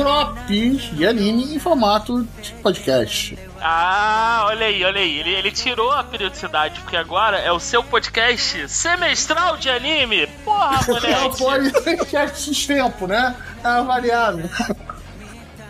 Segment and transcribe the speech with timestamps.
[0.00, 3.38] Drops de anime em formato de podcast.
[3.60, 5.18] Ah, olha aí, olha aí.
[5.18, 10.26] Ele, ele tirou a periodicidade, porque agora é o seu podcast semestral de anime.
[10.42, 11.10] Porra, moleque.
[11.20, 13.36] É o podcast de tempo, né?
[13.62, 14.48] É variável.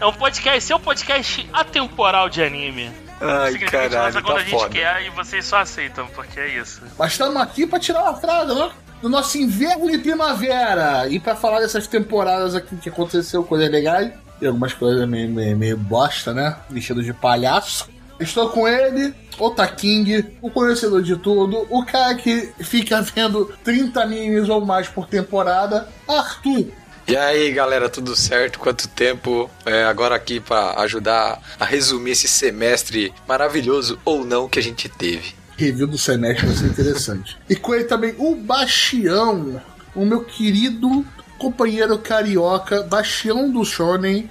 [0.00, 2.92] É um podcast, seu podcast atemporal de anime.
[3.20, 4.68] Ai, caralho, quando tá a gente foda.
[4.70, 6.80] quer e vocês só aceitam, porque é isso.
[6.96, 8.70] Mas estamos aqui para tirar uma frase, né?
[9.00, 11.08] Do nosso inverno e primavera.
[11.08, 14.12] E para falar dessas temporadas aqui que aconteceu, coisas legais.
[14.40, 16.56] E algumas coisas meio, meio, meio bosta, né?
[16.68, 17.88] Vestido de palhaço.
[18.18, 23.98] Estou com ele, o Taking, o conhecedor de tudo, o cara que fica vendo 30
[23.98, 26.66] animes ou mais por temporada, Arthur.
[27.08, 28.58] E aí, galera, tudo certo?
[28.58, 29.50] Quanto tempo?
[29.64, 34.88] É, agora aqui pra ajudar a resumir esse semestre maravilhoso ou não que a gente
[34.88, 35.39] teve.
[35.60, 37.36] Review do semestre vai ser interessante.
[37.48, 39.60] e com ele também o Bastião,
[39.94, 41.04] o meu querido
[41.38, 44.28] companheiro carioca, Bastião do Shonen,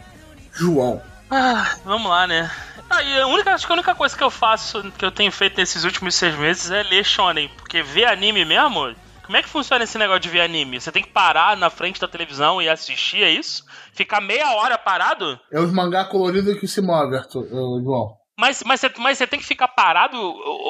[0.52, 1.02] João.
[1.30, 2.50] Ah, vamos lá, né?
[2.90, 5.58] Aí, a única, acho que a única coisa que eu faço, que eu tenho feito
[5.58, 7.48] nesses últimos seis meses é ler shonen.
[7.58, 10.82] Porque ver anime mesmo, como é que funciona esse negócio de ver anime?
[10.82, 13.64] Você tem que parar na frente da televisão e assistir, é isso?
[13.94, 15.40] Ficar meia hora parado?
[15.52, 18.19] É os mangá coloridos que se movem, Arthur, João.
[18.40, 20.18] Mas, mas, você, mas você tem que ficar parado,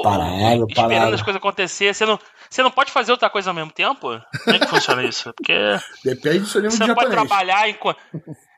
[0.02, 1.14] Parado, esperando parado.
[1.14, 1.94] as coisas acontecer.
[1.94, 4.20] Você não, você não pode fazer outra coisa ao mesmo tempo?
[4.44, 5.32] Como é que funciona isso?
[5.34, 5.54] Porque
[6.04, 8.00] Depende do seu nível você de não pode trabalhar enquanto.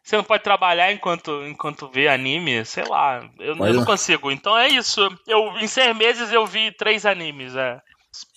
[0.01, 3.21] Você não pode trabalhar enquanto, enquanto vê anime, sei lá.
[3.37, 3.85] Eu, eu não não.
[3.85, 4.31] consigo.
[4.31, 5.01] Então é isso.
[5.27, 7.53] Eu, em seis meses eu vi três animes.
[7.55, 7.79] É.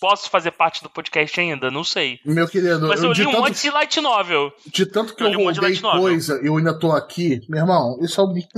[0.01, 1.71] Posso fazer parte do podcast ainda?
[1.71, 2.19] Não sei.
[2.25, 4.53] Meu querido, Mas eu de, li um tanto, monte de light novel.
[4.67, 6.01] de tanto que eu eu, um roubei novel.
[6.01, 8.49] coisa e eu ainda tô aqui, meu irmão, isso é o mínimo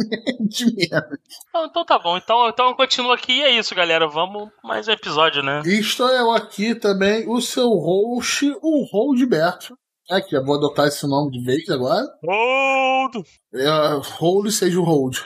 [0.49, 1.19] de menos.
[1.49, 2.17] Então, então tá bom.
[2.17, 4.09] Então, então eu continuo aqui e é isso, galera.
[4.09, 5.63] Vamos mais um episódio, né?
[5.65, 9.77] E estou eu aqui também, o seu host, o Holdberto.
[10.09, 12.05] Aqui, eu vou adotar esse nome de vez agora.
[12.25, 13.27] Hold!
[13.53, 13.67] É,
[14.21, 15.19] hold seja o hold.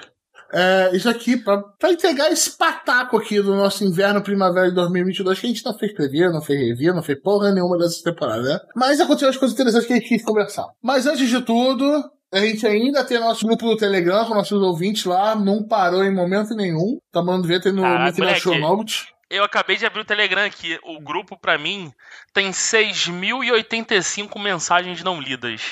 [0.53, 5.39] É, isso aqui pra, pra entregar esse pataco aqui do nosso inverno primavera de 2022
[5.39, 8.43] que a gente não fez preview, não fez review, não fez porra nenhuma dessa temporada,
[8.43, 8.59] né?
[8.75, 10.67] Mas aconteceram as coisas interessantes que a gente quis conversar.
[10.83, 11.85] Mas antes de tudo,
[12.33, 16.15] a gente ainda tem nosso grupo do Telegram com nossos ouvintes lá, não parou em
[16.15, 16.99] momento nenhum.
[17.13, 18.77] Tá mandando ver, tem no Caraca, link na show moleque.
[18.77, 19.07] notes.
[19.29, 20.77] Eu acabei de abrir o Telegram aqui.
[20.83, 21.93] O grupo, pra mim,
[22.35, 25.63] tem 6.085 mensagens não lidas.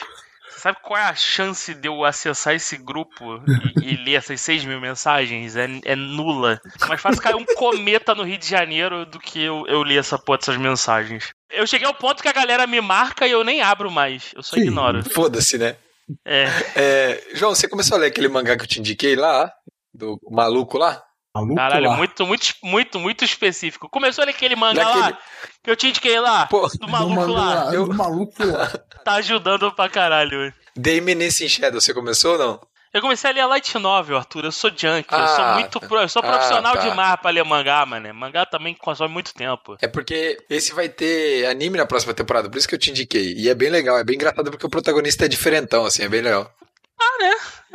[0.58, 3.40] Sabe qual é a chance de eu acessar esse grupo
[3.80, 5.54] e, e ler essas 6 mil mensagens?
[5.56, 6.60] É, é nula.
[6.88, 10.18] Mais fácil cair um cometa no Rio de Janeiro do que eu, eu ler essa
[10.18, 11.30] porra dessas mensagens.
[11.50, 14.32] Eu cheguei ao ponto que a galera me marca e eu nem abro mais.
[14.34, 14.62] Eu só Sim.
[14.62, 15.02] ignoro.
[15.10, 15.76] Foda-se, né?
[16.24, 16.46] É.
[16.74, 19.52] É, João, você começou a ler aquele mangá que eu te indiquei lá?
[19.94, 21.02] Do maluco lá?
[21.40, 21.96] Maluco Caralho, lá.
[21.96, 23.88] muito, muito, muito, muito específico.
[23.88, 25.18] Começou ali aquele mangá Daquele- lá
[25.62, 27.64] que eu te indiquei lá, Pô, do Do maluco mangá lá.
[27.64, 28.68] lá, Eu- do maluco lá.
[29.04, 30.52] Tá ajudando pra caralho.
[30.80, 32.60] The Eminence Shadow, você começou ou não?
[32.92, 34.46] Eu comecei a ler a Light Novel, Arthur.
[34.46, 35.12] Eu sou junk.
[35.12, 35.78] eu Ah, sou muito.
[35.80, 36.80] pro- Eu sou ah, profissional tá.
[36.80, 38.12] demais pra ler mangá, mano.
[38.14, 39.76] Mangá também consome muito tempo.
[39.82, 43.34] É porque esse vai ter anime na próxima temporada, por isso que eu te indiquei.
[43.36, 46.22] E é bem legal, é bem engraçado porque o protagonista é diferentão, assim, é bem
[46.22, 46.50] legal.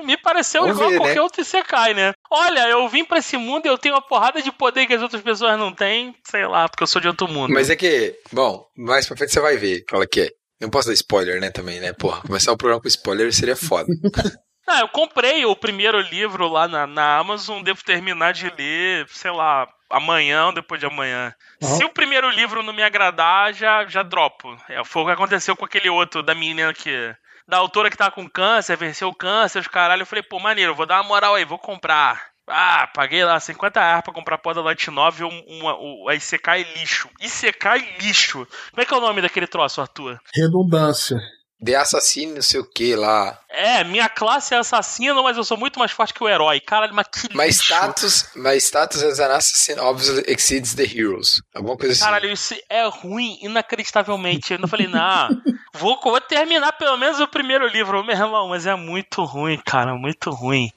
[0.04, 1.22] Me pareceu Vamos igual ver, a qualquer né?
[1.22, 2.14] outro Isekai, né?
[2.30, 5.02] Olha, eu vim pra esse mundo e eu tenho uma porrada de poder que as
[5.02, 6.16] outras pessoas não têm.
[6.24, 7.54] Sei lá, porque eu sou de outro mundo.
[7.54, 10.30] Mas é que, bom, mais pra frente você vai ver qual é que é.
[10.60, 11.94] Não posso dar spoiler, né, também, né?
[11.94, 13.88] Porra, começar o programa com spoiler seria foda.
[14.66, 19.30] Ah, eu comprei o primeiro livro lá na, na Amazon, devo terminar de ler, sei
[19.30, 21.34] lá, amanhã ou depois de amanhã.
[21.62, 21.68] Uhum.
[21.68, 24.58] Se o primeiro livro não me agradar, já, já dropo.
[24.68, 27.16] É, foi o que aconteceu com aquele outro da menina que.
[27.46, 30.04] Da autora que tá com câncer, venceu o câncer, os caralho.
[30.04, 32.34] Eu falei, pô, maneiro, vou dar uma moral aí, vou comprar.
[32.48, 36.64] Ah, paguei lá 50 reais pra comprar pó da Light 9 uma, um, a Isekai
[36.76, 37.10] lixo.
[37.20, 38.48] Isekai lixo.
[38.72, 40.20] Como é que é o nome daquele troço, Arthur?
[40.36, 41.20] Redundância.
[41.64, 43.40] The Assassin, não sei o que lá.
[43.50, 46.60] É, minha classe é assassino, mas eu sou muito mais forte que o herói.
[46.60, 47.64] Caralho, mas que My lixo.
[47.64, 51.42] status, my status as an assassin obviously exceeds the heroes.
[51.54, 52.04] Alguma coisa assim.
[52.04, 54.54] Caralho, isso é ruim, inacreditavelmente.
[54.54, 55.30] Eu não falei, não,
[55.74, 59.94] vou, vou terminar pelo menos o primeiro livro, meu irmão, mas é muito ruim, cara,
[59.96, 60.72] muito ruim.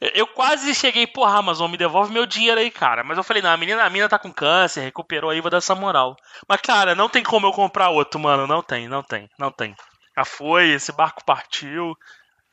[0.00, 3.04] Eu, eu quase cheguei, porra, Amazon, me devolve meu dinheiro aí, cara.
[3.04, 5.58] Mas eu falei, não, a menina, a menina tá com câncer, recuperou aí, vou dar
[5.58, 6.16] essa moral.
[6.48, 9.74] Mas, cara, não tem como eu comprar outro, mano, não tem, não tem, não tem.
[10.18, 11.94] Já foi, esse barco partiu.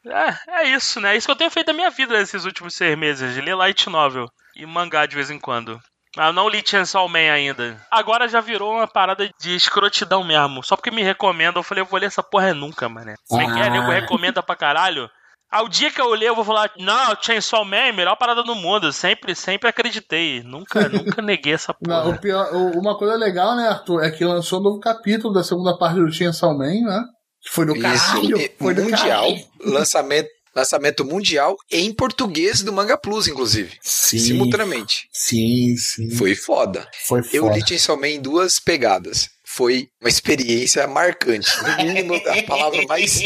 [0.06, 1.14] É, é isso, né?
[1.14, 3.56] É isso que eu tenho feito da minha vida nesses últimos seis meses, de ler
[3.56, 5.80] light novel e mangá de vez em quando.
[6.16, 7.82] Ah, eu não li Chainsaw Man ainda.
[7.90, 10.64] Agora já virou uma parada de escrotidão mesmo.
[10.64, 13.16] Só porque me recomendam, eu falei, eu vou ler essa porra nunca, mano.
[13.28, 13.64] Como é que é?
[13.64, 13.70] Ah.
[13.70, 15.10] Nego recomenda pra caralho.
[15.52, 18.44] Ao dia que eu ler, eu vou falar, não, Chainsaw Man é a melhor parada
[18.44, 18.94] do mundo.
[18.94, 20.44] Sempre, sempre acreditei.
[20.44, 22.04] Nunca, nunca neguei essa porra.
[22.04, 25.76] Não, pior, uma coisa legal, né, Arthur, é que lançou um novo capítulo da segunda
[25.76, 27.04] parte do Chainsaw Man, né?
[27.50, 28.38] Foi no caralho.
[28.38, 29.46] Isso, foi no mundial, caralho.
[29.64, 33.74] lançamento, lançamento mundial em português do Manga Plus, inclusive.
[33.82, 34.20] Sim.
[34.20, 35.08] Simultaneamente.
[35.12, 36.10] Sim, sim.
[36.12, 36.88] Foi foda.
[37.06, 37.56] Foi Eu foda.
[37.56, 39.30] li Chainsaw Man em duas pegadas.
[39.44, 41.50] Foi uma experiência marcante.
[41.64, 43.22] No mínimo, a palavra mais,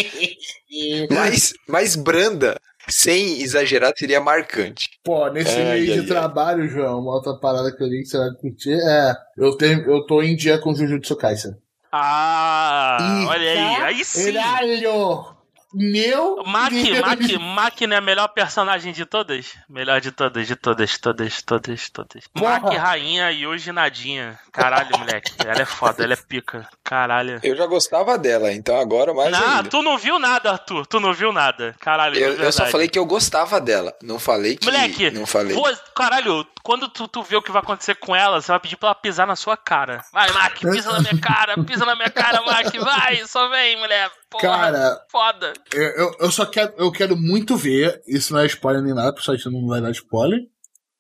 [1.10, 4.88] mais, mais branda, sem exagerar, seria marcante.
[5.04, 8.30] Pô, nesse meio de trabalho, João, uma outra parada que eu li que você vai
[8.40, 9.14] curtir é.
[9.38, 11.54] Eu, tenho, eu tô em dia com Jujutsu Kaisen.
[11.92, 14.34] Ah, Ih, olha aí, aí sim.
[14.34, 15.38] Caralho!
[15.72, 16.38] Meu.
[16.38, 16.48] Deus.
[16.48, 19.54] Maki, Maki não é a melhor personagem de todas?
[19.70, 22.28] Melhor de todas, de todas, todas, todas, todas.
[22.34, 22.60] Porra.
[22.60, 24.40] Maki, rainha e hoje nadinha.
[24.52, 25.32] Caralho, moleque.
[25.46, 26.68] Ela é foda, ela é pica.
[26.84, 27.40] Caralho.
[27.44, 29.70] Eu já gostava dela, então agora mais Não, ainda.
[29.70, 30.88] tu não viu nada, Arthur.
[30.88, 31.76] Tu não viu nada.
[31.80, 33.94] Caralho, é Eu, eu só falei que eu gostava dela.
[34.02, 34.66] Não falei que.
[34.66, 35.54] Moleque, não falei.
[35.54, 38.78] vou- caralho, quando tu, tu vê o que vai acontecer com ela, você vai pedir
[38.78, 40.04] pra ela pisar na sua cara.
[40.14, 44.12] Vai, Mac, pisa na minha cara, pisa na minha cara, Mac, vai, só vem, mulher.
[44.30, 45.54] Porra, Cara, foda.
[45.74, 49.12] eu, eu, eu só quero, eu quero muito ver, isso não é spoiler nem nada,
[49.16, 50.42] pessoal, isso não vai dar spoiler.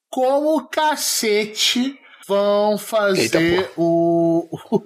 [0.10, 4.80] Como cacete vão fazer Eita, o, o,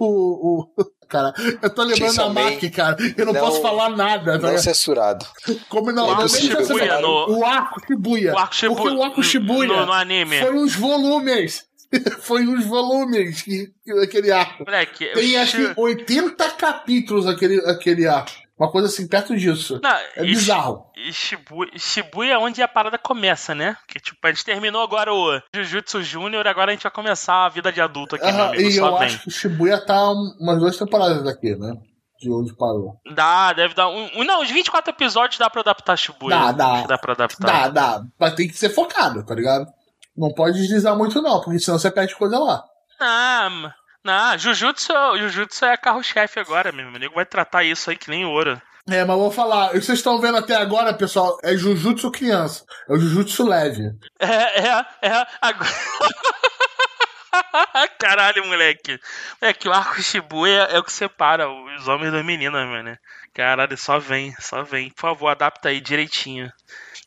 [0.75, 1.31] o- Cara,
[1.61, 2.97] eu tô lembrando da Mac, cara.
[3.15, 4.31] Eu não, não- posso falar nada.
[4.33, 4.63] tá Não ligado?
[4.63, 5.25] censurado.
[5.69, 8.33] Como não, é possível nem Shibuya, no- o arco Shibuya.
[8.33, 8.75] O arco Shibuya.
[8.81, 10.39] Porque o arco Shibuya No, no anime.
[10.39, 11.65] foi uns volumes.
[12.21, 14.63] foi uns volumes que, que aquele arco.
[14.65, 18.31] Moleque, Tem acho que 80 capítulos aquele, aquele arco.
[18.59, 19.79] Uma coisa assim, perto disso.
[19.83, 20.85] Não, É bizarro.
[20.95, 23.75] Shi- Shibuya, Shibuya é onde a parada começa, né?
[23.87, 27.49] Que tipo, a gente terminou agora o Jujutsu Júnior, agora a gente vai começar a
[27.49, 28.69] vida de adulto aqui, meu Aham, amigo.
[28.69, 29.07] e eu vem.
[29.07, 31.73] acho que o Shibuya tá um- umas duas temporadas daqui, né?
[32.19, 33.01] De onde parou.
[33.13, 33.89] Dá, deve dar.
[33.89, 36.37] Um, um- não, os 24 episódios dá pra adaptar Shibuya.
[36.37, 36.81] Dá, dá.
[36.87, 37.47] Dá pra adaptar.
[37.47, 38.01] Dá, dá.
[38.19, 39.65] Mas tem que ser focado, tá ligado?
[40.15, 42.63] Não pode deslizar muito, não, porque senão você perde coisa lá.
[43.01, 43.73] Não,
[44.03, 46.97] não, Jujutsu, Jujutsu é carro-chefe agora, meu amigo.
[46.97, 48.61] O nego vai tratar isso aí que nem ouro.
[48.89, 52.65] É, mas vou falar, vocês estão vendo até agora, pessoal, é Jujutsu criança.
[52.89, 53.91] É o Jujutsu leve.
[54.19, 55.27] É, é, é.
[55.41, 55.69] Agora...
[57.97, 58.99] Caralho, moleque.
[59.41, 62.97] É que o arco Shibuya é o que separa os homens das meninas, mano.
[63.33, 64.89] Caralho, só vem, só vem.
[64.91, 66.51] Por favor, adapta aí direitinho.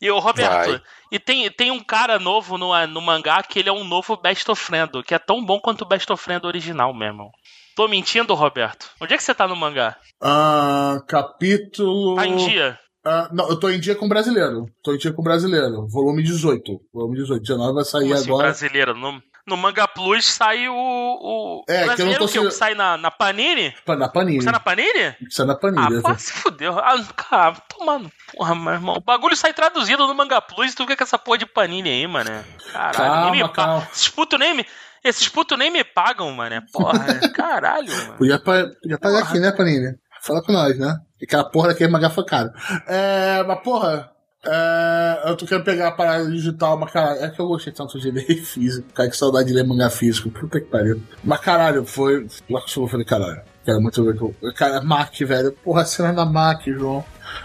[0.01, 0.81] E o Roberto, Vai.
[1.11, 4.49] e tem, tem um cara novo no, no mangá que ele é um novo Best
[4.51, 7.31] of Friend, que é tão bom quanto o Best of Friend original mesmo.
[7.75, 8.89] Tô mentindo, Roberto?
[9.01, 9.97] Onde é que você tá no mangá?
[10.21, 12.15] Ah, capítulo.
[12.15, 12.79] Tá em dia?
[13.05, 14.65] Ah, não, eu tô em dia com o brasileiro.
[14.83, 15.87] Tô em dia com o brasileiro.
[15.87, 16.61] Volume 18.
[16.93, 17.41] Volume 18.
[17.41, 18.43] 19 vai sair Como assim, agora.
[18.47, 18.93] brasileiro?
[18.95, 20.73] No, no Manga Plus sai o.
[20.75, 23.73] o É, que eu não brasileiro tô que, é que sai na, na Panini?
[23.85, 24.43] Pa- Na Panini.
[24.43, 24.99] Sai na Panini?
[24.99, 25.97] É na Panini.
[25.97, 26.77] Ah, pá, se fudeu.
[26.77, 28.11] Ah, cara, tomando.
[28.35, 28.95] Porra, meu irmão.
[28.97, 31.89] O bagulho sai traduzido no Manga Plus e tu fica com essa porra de Panini
[31.89, 32.29] aí, mano.
[32.71, 33.79] Caralho, Calma, nem me calma.
[33.81, 33.89] paga.
[33.93, 34.65] Esses putos nem me.
[35.03, 36.61] Esses putos nem me pagam, mano.
[36.73, 38.13] Porra, caralho, mano.
[38.17, 39.95] Podia, pa- podia pagar aqui, né, Panini?
[40.21, 40.97] Fala com nós, né?
[41.23, 42.51] Aquela porra daquele mangá foi caro.
[42.87, 44.11] É, mas porra,
[44.45, 47.99] é, eu tô querendo pegar a parada digital, mas caralho, é que eu gostei tanto
[47.99, 48.87] de ler físico.
[48.93, 50.29] Cara, que saudade de ler mangá físico.
[50.29, 51.01] Puta que pariu.
[51.23, 52.27] Mas caralho, foi.
[52.49, 53.41] Lá que eu falei, caralho.
[53.65, 54.15] Quero muito ver.
[54.15, 55.51] eu- Cara, Mac, velho.
[55.63, 57.03] Porra, a cena da Mac, João.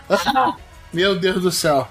[0.92, 1.88] Meu Deus do céu.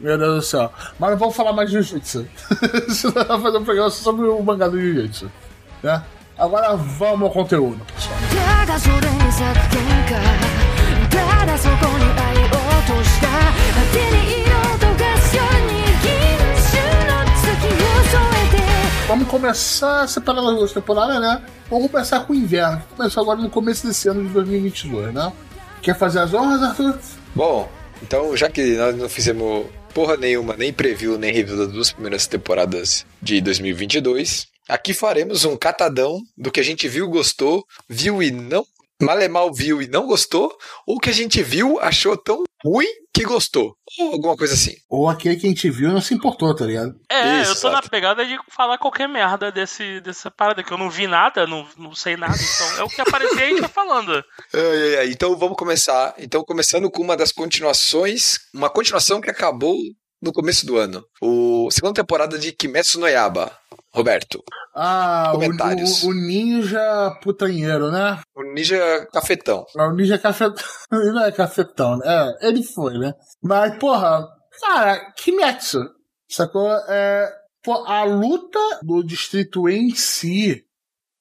[0.00, 0.72] Meu Deus do céu.
[0.98, 2.26] Mas não vamos falar mais de Jiu-Jitsu.
[2.90, 5.30] Senão vai fazer um programa só sobre o mangá do Jiu-Jitsu.
[5.82, 6.02] Né?
[6.36, 8.16] Agora vamos ao conteúdo, pessoal.
[19.12, 21.42] Vamos começar essa parada das duas temporadas, né?
[21.68, 25.30] Vamos começar com o inverno, que começou agora no começo desse ano de 2022, né?
[25.82, 26.98] Quer fazer as honras, Arthur?
[27.34, 27.70] Bom,
[28.02, 32.26] então já que nós não fizemos porra nenhuma, nem preview, nem review das duas primeiras
[32.26, 38.30] temporadas de 2022, aqui faremos um catadão do que a gente viu, gostou, viu e
[38.30, 38.64] não.
[39.04, 40.56] Malemal viu e não gostou,
[40.86, 43.76] ou que a gente viu, achou tão ruim que gostou.
[43.98, 44.74] Ou alguma coisa assim.
[44.88, 46.94] Ou aquele que a gente viu e não se importou, tá ligado?
[47.10, 50.78] É, Isso, eu tô na pegada de falar qualquer merda desse, dessa parada, que eu
[50.78, 53.68] não vi nada, não, não sei nada, então é o que aparecer a gente vai
[53.68, 54.12] falando.
[54.54, 55.10] Ai, ai, ai.
[55.10, 56.14] Então vamos começar.
[56.18, 59.76] Então, começando com uma das continuações, uma continuação que acabou
[60.20, 61.04] no começo do ano.
[61.20, 63.58] O segunda temporada de Kimetsu no Yaba.
[63.94, 64.42] Roberto,
[64.74, 66.02] Ah, o, Comentários.
[66.02, 68.18] o, o ninja putanheiro, né?
[68.34, 69.66] o Ninja Cafetão.
[69.76, 70.64] Ah, O ninja cafetão.
[70.92, 72.04] Ele não é cafetão, né?
[72.40, 73.12] É, ele foi, né?
[73.42, 74.26] Mas, porra,
[74.60, 75.78] cara, Kimetsu,
[76.30, 76.70] sacou?
[76.88, 77.30] É,
[77.62, 80.62] pô, a luta do distrito em si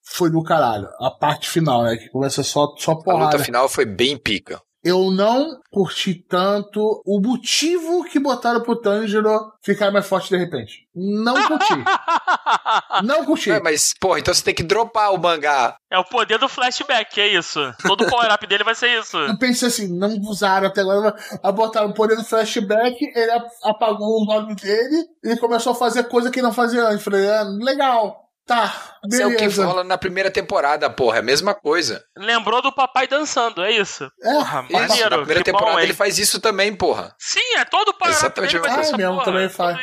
[0.06, 0.88] foi do caralho.
[1.02, 1.98] A parte final, né?
[1.98, 3.26] Que começa só, só A porrada.
[3.26, 4.62] luta final foi bem pica.
[4.84, 10.88] Eu não curti tanto o motivo que botaram pro Tanjiro ficar mais forte de repente.
[10.96, 11.74] Não curti.
[13.04, 13.52] não curti.
[13.52, 15.76] É, mas, porra, então você tem que dropar o mangá.
[15.90, 17.60] É o poder do flashback, é isso.
[17.86, 19.18] Todo o power-up dele vai ser isso.
[19.18, 23.48] Eu pensei assim, não usaram até agora, a botaram o poder do flashback, ele ap-
[23.64, 27.04] apagou o nome dele e começou a fazer coisa que não fazia antes.
[27.04, 29.66] Falei, ah, legal, tá, Isso é o que beleza.
[29.66, 31.18] rola na primeira temporada, porra.
[31.18, 32.04] É a mesma coisa.
[32.18, 34.04] Lembrou do papai dançando, é isso.
[34.22, 35.10] É, Porra, Isso, maneiro.
[35.10, 35.86] na primeira que bom, temporada hein?
[35.86, 37.16] ele faz isso também, porra.
[37.18, 39.78] Sim, é todo o Exatamente, vai ser ah, essa mesmo, porra, também é faz.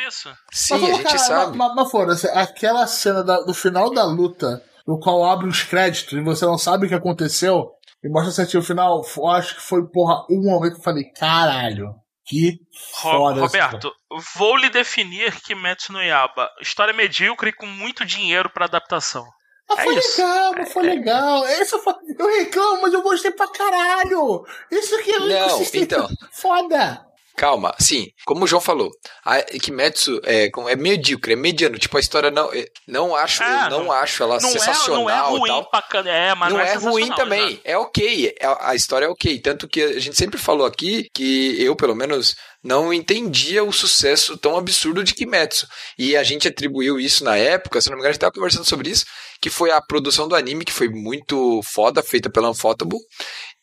[0.51, 1.57] Sim, Mas, a gente cara, sabe.
[1.57, 6.13] Mas, mas foda-se, aquela cena da- do final da luta, no qual abre os créditos
[6.13, 7.71] e você não sabe o que aconteceu,
[8.03, 11.03] e mostra certinho o final, eu acho que foi, porra, um momento que eu falei,
[11.19, 11.93] caralho,
[12.29, 12.59] que
[13.01, 13.41] Ro- foda.
[13.41, 13.91] Roberto,
[14.35, 16.47] vou lhe definir Kimetsu no Yaba.
[16.61, 19.25] História medíocre com muito dinheiro pra adaptação.
[19.67, 20.21] Mas É foi isso.
[20.21, 21.47] legal, mas foi legal.
[21.47, 24.43] Esse foi- eu reclamo, mas eu gostei pra caralho.
[24.71, 25.83] Isso aqui é Não, inconsistente.
[25.83, 26.07] então.
[26.31, 27.05] Foda.
[27.39, 28.91] Calma, sim, como o João falou,
[29.23, 33.69] a Kimetsu é, é medíocre, é mediano, tipo, a história não, é- não acho, É,
[33.69, 35.69] não, não- acho ela Não é, sensacional não é ruim tal.
[35.69, 39.09] pra É, mas não, não, é, ruim sensacional, também, é ok, é- a história é
[39.09, 43.71] ok, tanto que a gente sempre falou aqui que eu, pelo menos, não entendia o
[43.71, 45.65] sucesso tão absurdo de Kimetsu,
[45.97, 48.65] e a gente atribuiu isso na época, se não me engano a gente estava conversando
[48.65, 49.05] sobre isso,
[49.41, 52.99] que foi a produção do anime, que foi muito foda, feita pela Unfotable,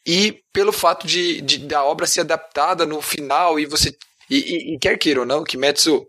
[0.07, 3.93] e pelo fato de, de da obra ser adaptada no final e você
[4.31, 6.07] e, e- e quer queira ou não, Kimetsu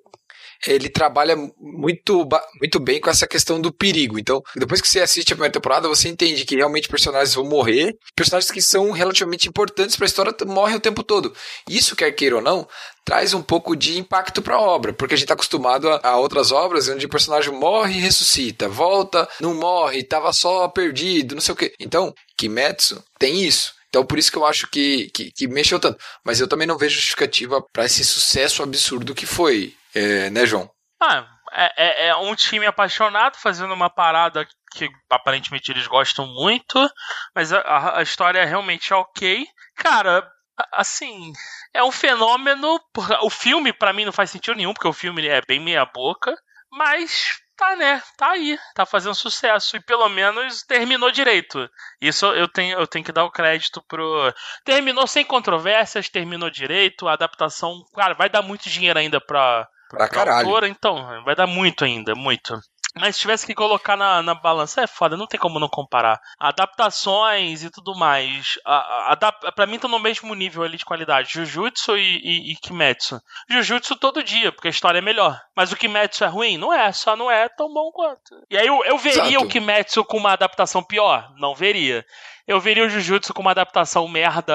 [0.66, 2.28] ele trabalha muito,
[2.60, 4.18] muito bem com essa questão do perigo.
[4.18, 7.96] Então, depois que você assiste a primeira temporada, você entende que realmente personagens vão morrer,
[8.16, 11.34] personagens que são relativamente importantes para a história morrem o tempo todo.
[11.70, 12.68] Isso, quer queira ou não,
[13.06, 16.18] traz um pouco de impacto para a obra, porque a gente está acostumado a, a
[16.18, 21.42] outras obras onde o personagem morre e ressuscita, volta, não morre, estava só perdido, não
[21.42, 21.74] sei o quê.
[21.80, 23.76] Então, Kimetsu tem isso.
[23.90, 25.98] Então, por isso que eu acho que, que, que mexeu tanto.
[26.24, 30.70] Mas eu também não vejo justificativa para esse sucesso absurdo que foi, é, né, João?
[31.02, 36.90] Ah, é, é- é um time apaixonado fazendo uma parada que aparentemente eles gostam muito,
[37.34, 39.48] mas a- a, história realmente é ok.
[39.78, 40.30] Cara,
[40.74, 41.32] assim,
[41.74, 42.80] é um fenômeno.
[43.22, 46.36] O filme, pra mim, não faz sentido nenhum, porque o filme é bem meia-boca,
[46.72, 47.40] mas.
[47.58, 48.02] Tá, né?
[48.16, 48.58] Tá aí.
[48.76, 49.76] Tá fazendo sucesso.
[49.76, 51.68] E pelo menos terminou direito.
[52.00, 54.32] Isso eu tenho, eu tenho que dar o crédito pro.
[54.64, 57.08] Terminou sem controvérsias, terminou direito.
[57.08, 60.48] A adaptação, cara, vai dar muito dinheiro ainda pra, Pra caralho.
[60.48, 62.60] autora, então, vai dar muito ainda, muito.
[63.00, 66.20] Mas se tivesse que colocar na, na balança, é foda, não tem como não comparar.
[66.40, 68.60] Adaptações e tudo mais.
[68.66, 71.32] A, a, pra mim tá no mesmo nível ali de qualidade.
[71.34, 73.22] Jujutsu e, e, e Kimetsu.
[73.50, 75.40] Jujutsu todo dia, porque a história é melhor.
[75.56, 76.58] Mas o Kimetsu é ruim?
[76.58, 78.36] Não é, só não é tão bom quanto.
[78.50, 79.46] E aí eu, eu veria Exato.
[79.46, 81.32] o Kimetsu com uma adaptação pior?
[81.38, 82.06] Não veria.
[82.48, 84.54] Eu veria o Jujutsu com uma adaptação merda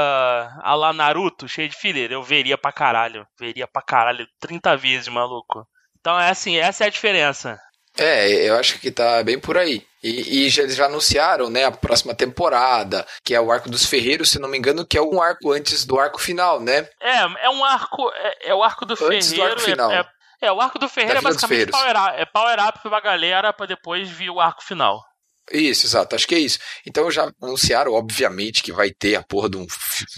[0.62, 2.14] a lá Naruto, cheio de fileira.
[2.14, 3.26] Eu veria pra caralho.
[3.38, 5.66] Veria pra caralho 30 vezes, maluco.
[6.00, 7.60] Então é assim, essa é a diferença.
[7.96, 9.84] É, eu acho que tá bem por aí.
[10.02, 13.86] E, e já, eles já anunciaram, né, a próxima temporada, que é o arco dos
[13.86, 16.88] ferreiros, se não me engano, que é um arco antes do arco final, né?
[17.00, 18.10] É, é um arco.
[18.14, 19.52] É, é o arco do Antes do Ferreiro.
[19.52, 19.92] arco final.
[19.92, 20.00] É,
[20.40, 23.00] é, é, o arco do Ferreiro Da é basicamente power up, é power up pra
[23.00, 25.00] galera pra depois vir o arco final.
[25.50, 26.58] Isso, exato, acho que é isso.
[26.86, 29.66] Então já anunciaram, obviamente, que vai ter a porra de um,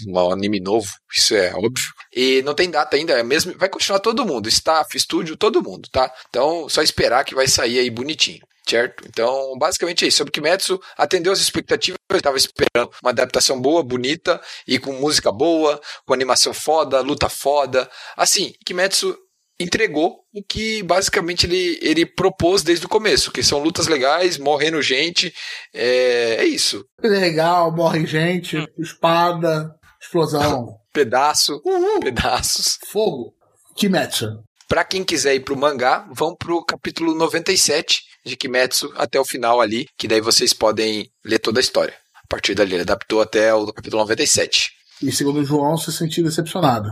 [0.07, 1.91] um anime novo, isso é óbvio.
[2.13, 5.89] E não tem data ainda, é mesmo, vai continuar todo mundo, staff, estúdio, todo mundo,
[5.91, 6.11] tá?
[6.29, 8.45] Então, só esperar que vai sair aí bonitinho.
[8.67, 9.03] Certo?
[9.07, 10.17] Então, basicamente é isso.
[10.17, 11.99] Sobre Kimetsu, atendeu as expectativas.
[12.09, 17.29] Eu estava esperando uma adaptação boa, bonita, e com música boa, com animação foda, luta
[17.29, 17.87] foda.
[18.17, 19.15] Assim, Kimetsu
[19.59, 24.81] entregou o que basicamente ele, ele propôs desde o começo, que são lutas legais, morrendo
[24.81, 25.33] gente.
[25.73, 26.85] É, é isso.
[27.01, 28.65] Legal, morre gente, Hum.
[28.79, 31.99] espada, explosão, Pedaço, Uhul.
[31.99, 32.77] pedaços.
[32.87, 33.33] fogo.
[33.75, 34.27] Kimetsu.
[34.67, 39.61] Pra quem quiser ir pro mangá, vão pro capítulo 97 de Kimetsu até o final
[39.61, 41.93] ali, que daí vocês podem ler toda a história.
[42.23, 44.71] A partir dali, ele adaptou até o capítulo 97.
[45.03, 46.89] E segundo o João, se sentiu decepcionado.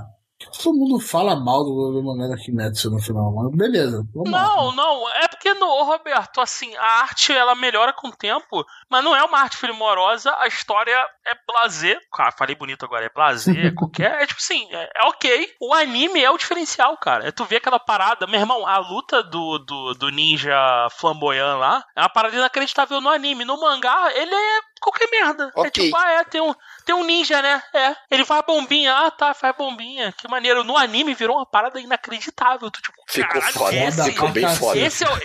[0.62, 4.06] Todo mundo fala mal do, da Kimetsu no final, mas beleza.
[4.14, 4.44] Vamos lá.
[4.44, 9.04] Não, não, é porque no Roberto, assim, a arte ela melhora com o tempo, mas
[9.04, 10.96] não é uma arte primorosa, a história
[11.26, 12.00] é blazer.
[12.14, 14.22] Cara, falei bonito agora, é blazer, qualquer.
[14.22, 15.54] É tipo assim, é, é ok.
[15.60, 17.28] O anime é o diferencial, cara.
[17.28, 20.56] É tu vê aquela parada, meu irmão, a luta do, do, do ninja
[20.92, 23.46] flamboyant lá é uma parada inacreditável no anime.
[23.46, 25.52] No mangá, ele é qualquer merda.
[25.56, 25.72] É Ok.
[25.72, 26.54] tipo, ah, é, tem um,
[26.86, 27.62] tem um ninja, né?
[27.74, 27.96] É.
[28.12, 30.12] Ele faz bombinha, ah, tá, faz bombinha.
[30.18, 30.64] Que maneiro.
[30.64, 32.70] No anime virou uma parada inacreditável.
[32.72, 34.80] Tu, tipo, Ficou caralho, foda, esse- ficou bem Foda.
[34.80, 35.20] esse é, o,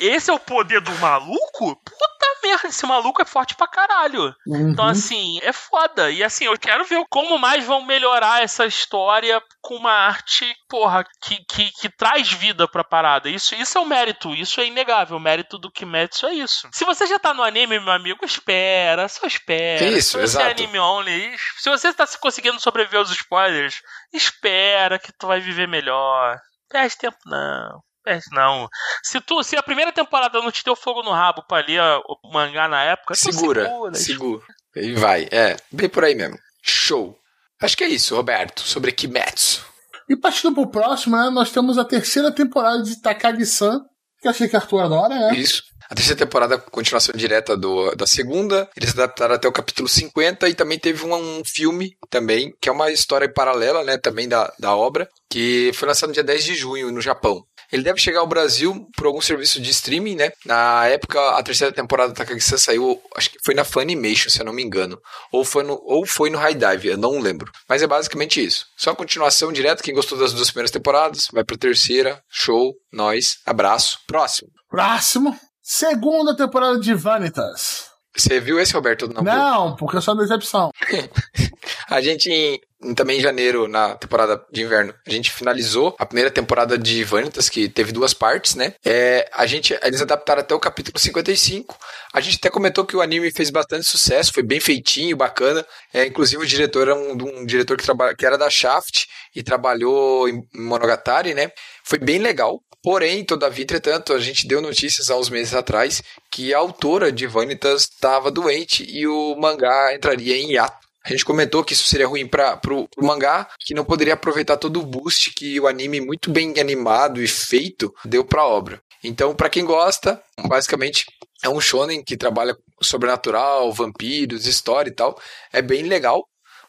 [0.00, 1.76] esse é o poder do maluco?
[1.76, 4.34] Puta merda, esse maluco é forte pra caralho.
[4.46, 4.70] Uhum.
[4.70, 6.10] Então, assim, é foda.
[6.10, 11.04] E assim, eu quero ver como mais vão melhorar essa história com uma arte, porra,
[11.22, 13.28] que, que, que traz vida pra parada.
[13.28, 15.16] Isso, isso é o mérito, isso é inegável.
[15.16, 16.68] O mérito do Kimetsu é isso.
[16.72, 19.84] Se você já tá no anime, meu amigo, espera, só espera.
[19.84, 20.62] Isso, se você é exato.
[20.62, 23.82] anime only, se você tá conseguindo sobreviver aos spoilers,
[24.12, 26.38] espera que tu vai viver melhor.
[26.68, 27.82] Perde tempo não.
[28.02, 28.68] Perde não.
[29.02, 32.32] Se, tu, se a primeira temporada não te deu fogo no rabo pra ler o
[32.32, 33.94] mangá na época, Segura, segura.
[33.94, 34.42] segura.
[34.76, 36.38] E vai, é, bem por aí mesmo.
[36.62, 37.16] Show.
[37.60, 39.66] Acho que é isso, Roberto, sobre Kimetsu.
[40.08, 43.80] E partindo pro próximo, né, nós temos a terceira temporada de Takagi-san,
[44.20, 45.34] que eu achei que Arthur adora, né?
[45.36, 45.62] Isso.
[45.90, 48.68] A terceira temporada, continuação direta do, da segunda.
[48.76, 52.72] Eles adaptaram até o capítulo 50 e também teve um, um filme também, que é
[52.72, 56.54] uma história paralela, né, também da, da obra, que foi lançado no dia 10 de
[56.54, 57.42] junho no Japão.
[57.72, 60.32] Ele deve chegar ao Brasil por algum serviço de streaming, né?
[60.44, 64.44] Na época, a terceira temporada da Takagi-san saiu, acho que foi na Funimation, se eu
[64.44, 64.98] não me engano.
[65.32, 67.50] Ou foi no, ou foi no High Dive, eu não lembro.
[67.68, 68.66] Mas é basicamente isso.
[68.76, 69.82] Só a continuação direta.
[69.82, 72.20] Quem gostou das duas primeiras temporadas, vai pra terceira.
[72.28, 73.98] Show, nós, abraço.
[74.06, 74.50] Próximo.
[74.68, 75.38] Próximo.
[75.62, 77.90] Segunda temporada de Vanitas.
[78.16, 79.08] Você viu esse, Roberto?
[79.08, 79.22] Não?
[79.22, 80.70] Não, porque é só decepção.
[81.88, 82.60] A gente,
[82.96, 87.48] também em janeiro, na temporada de inverno, a gente finalizou a primeira temporada de Vanitas,
[87.48, 88.74] que teve duas partes, né?
[88.84, 91.76] É, a gente, eles adaptaram até o capítulo 55.
[92.12, 95.64] A gente até comentou que o anime fez bastante sucesso, foi bem feitinho, bacana.
[95.94, 99.42] É, inclusive, o diretor era um, um diretor que, traba, que era da Shaft e
[99.42, 101.50] trabalhou em em Monogatari, né?
[101.84, 102.60] Foi bem legal.
[102.82, 107.26] Porém, todavia, entretanto, a gente deu notícias há uns meses atrás que a autora de
[107.26, 110.88] Vanitas estava doente e o mangá entraria em hiato.
[111.04, 114.56] A gente comentou que isso seria ruim para pro, pro mangá, que não poderia aproveitar
[114.56, 118.80] todo o boost que o anime muito bem animado e feito deu para a obra.
[119.02, 121.06] Então, para quem gosta, basicamente
[121.42, 125.18] é um shonen que trabalha sobrenatural, vampiros, história e tal.
[125.52, 126.26] É bem legal,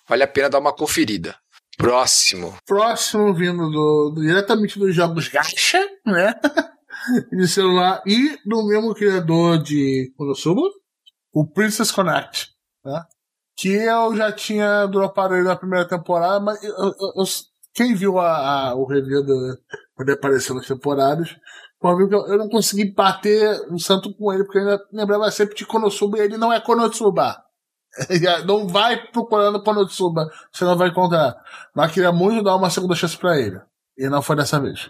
[0.08, 1.36] vale a pena dar uma conferida.
[1.78, 2.56] Próximo.
[2.66, 6.34] Próximo vindo do, do- diretamente dos jogos Gacha, né?
[7.34, 10.62] de celular e do mesmo criador de Konosuba,
[11.34, 12.50] o Princess Connect,
[12.86, 13.01] né?
[13.57, 17.25] Que eu já tinha dropado ele na primeira temporada, mas eu- eu- eu-
[17.74, 19.57] quem viu a, a- o review do,
[19.96, 24.44] quando ele apareceu nas temporadas, ver que eu, não consegui bater um santo com ele,
[24.44, 27.44] porque eu ainda lembrava sempre de Konosuba e ele não é Konosuba.
[28.48, 31.35] Não vai procurando Konosuba, você não vai encontrar.
[31.75, 33.59] Mas queria muito dar uma segunda chance pra ele.
[33.98, 34.90] E não foi dessa vez.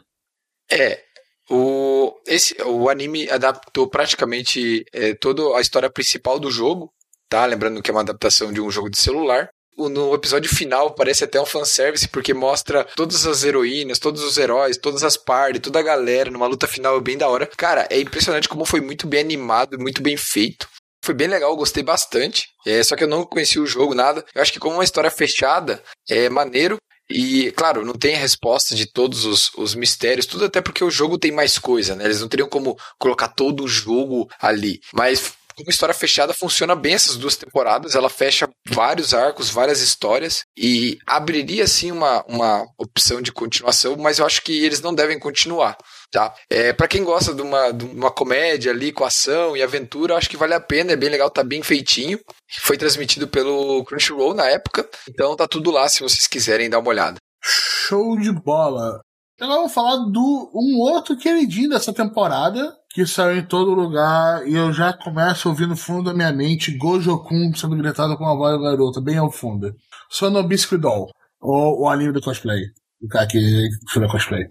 [0.71, 1.01] É,
[1.49, 6.93] o, esse, o anime adaptou praticamente é, toda a história principal do jogo,
[7.31, 7.45] tá?
[7.45, 9.49] Lembrando que é uma adaptação de um jogo de celular.
[9.77, 14.77] No episódio final parece até um fanservice, porque mostra todas as heroínas, todos os heróis,
[14.77, 17.47] todas as partes, toda a galera numa luta final bem da hora.
[17.57, 20.67] Cara, é impressionante como foi muito bem animado muito bem feito.
[21.03, 22.49] Foi bem legal, gostei bastante.
[22.67, 24.23] É, só que eu não conheci o jogo, nada.
[24.35, 26.77] Eu acho que como uma história fechada, é maneiro.
[27.09, 30.91] E, claro, não tem a resposta de todos os, os mistérios, tudo até porque o
[30.91, 32.05] jogo tem mais coisa, né?
[32.05, 34.79] Eles não teriam como colocar todo o jogo ali.
[34.93, 37.95] Mas como história fechada funciona bem essas duas temporadas.
[37.95, 44.19] Ela fecha vários arcos, várias histórias e abriria sim uma, uma opção de continuação, mas
[44.19, 45.77] eu acho que eles não devem continuar.
[46.11, 46.33] Tá?
[46.49, 50.29] É, para quem gosta de uma, de uma comédia ali com ação e aventura, acho
[50.29, 52.19] que vale a pena, é bem legal, tá bem feitinho.
[52.59, 56.89] Foi transmitido pelo Crunchyroll na época, então tá tudo lá se vocês quiserem dar uma
[56.89, 57.17] olhada.
[57.41, 58.99] Show de bola.
[59.39, 64.55] Agora vamos falar do um outro queridinho dessa temporada, que saiu em todo lugar, e
[64.55, 68.35] eu já começo a ouvir no fundo da minha mente Gojo-kun sendo gritado com uma
[68.35, 69.73] voz garota, bem ao fundo.
[70.09, 71.09] Sonobisque Doll,
[71.41, 72.65] o, o anime do cosplay.
[73.01, 74.45] O cara que fez cosplay.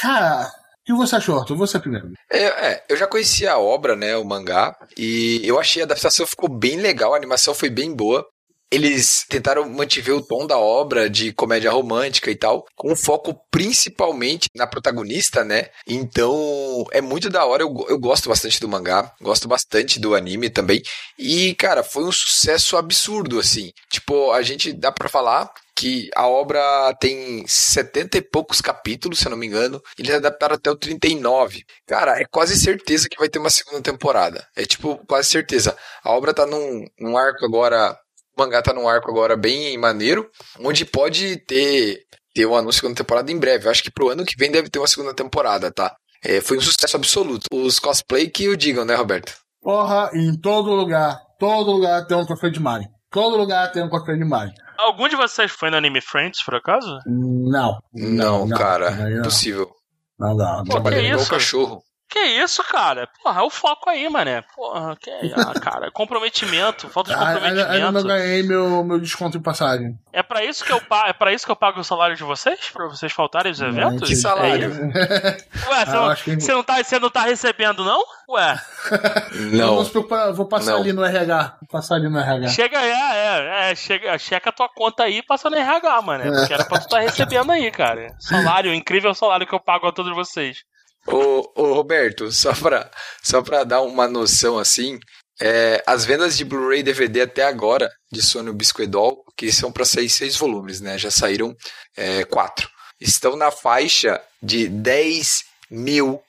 [0.00, 1.56] Cara, o que você achou, Arthur?
[1.56, 2.12] Você primeiro.
[2.30, 6.26] É, é, eu já conhecia a obra, né, o mangá, e eu achei a adaptação
[6.26, 8.26] ficou bem legal, a animação foi bem boa.
[8.70, 14.48] Eles tentaram mantiver o tom da obra de comédia romântica e tal, com foco principalmente
[14.54, 15.68] na protagonista, né?
[15.86, 17.62] Então, é muito da hora.
[17.62, 20.82] Eu, eu gosto bastante do mangá, gosto bastante do anime também.
[21.18, 23.72] E, cara, foi um sucesso absurdo, assim.
[23.90, 26.60] Tipo, a gente dá pra falar que a obra
[27.00, 29.82] tem 70 e poucos capítulos, se eu não me engano.
[29.98, 31.64] Eles adaptaram até o 39.
[31.86, 34.46] Cara, é quase certeza que vai ter uma segunda temporada.
[34.54, 35.74] É tipo, quase certeza.
[36.04, 37.98] A obra tá num, num arco agora.
[38.40, 40.26] O mangá tá num arco agora bem maneiro,
[40.60, 43.66] onde pode ter, ter um anúncio de segunda temporada em breve.
[43.66, 45.94] Eu acho que pro ano que vem deve ter uma segunda temporada, tá?
[46.24, 47.44] É, foi um sucesso absoluto.
[47.52, 49.34] Os cosplay que o digam, né, Roberto?
[49.60, 52.88] Porra, em todo lugar, todo lugar tem um cosplay de Mario.
[53.10, 54.54] Todo lugar tem um cosplay de Mario.
[54.78, 56.98] Algum de vocês foi no Anime Friends, por acaso?
[57.04, 57.78] Não.
[57.92, 59.20] Não, cara, Aí não.
[59.20, 59.70] impossível.
[60.18, 60.56] Não dá.
[60.56, 61.82] Não, Pô, Trabalhando igual cachorro.
[62.10, 63.08] Que isso, cara?
[63.22, 64.42] Porra, é o foco aí, mané.
[64.56, 68.06] Porra, que ah, cara, comprometimento, falta de Ah, Ainda, ainda não comprometimento.
[68.08, 69.96] ganhei meu, meu desconto em passagem.
[70.12, 72.24] É pra isso que eu pago, é para isso que eu pago o salário de
[72.24, 74.08] vocês, Pra vocês faltarem os eventos?
[74.08, 74.72] que salário?
[74.92, 75.36] É?
[75.70, 78.02] Ué, você, Ah, eu não, que- você não tá, você não tá recebendo não?
[78.28, 78.60] Ué,
[79.52, 79.74] Não Não.
[79.76, 80.80] vou se preocupar, vou passar Não.
[80.80, 81.56] ali no RH.
[81.60, 82.48] Vou passar ali no RH.
[82.48, 86.02] chega aí, é, é, é, chega, checa a tua conta aí e passa no RH,
[86.02, 86.24] mano.
[86.24, 88.14] Porque era pra tu tá recebendo aí, cara.
[88.18, 90.64] Salário, incrível salário que eu pago a todos vocês.
[91.06, 92.90] Ô, ô, Roberto, só pra,
[93.22, 94.98] só pra dar uma noção assim,
[95.40, 100.10] é, as vendas de Blu-ray DVD até agora de Sony Bisquedol, que são para sair
[100.10, 100.98] seis volumes, né?
[100.98, 101.56] Já saíram
[101.96, 102.68] é, quatro.
[103.00, 106.20] Estão na faixa de 10 mil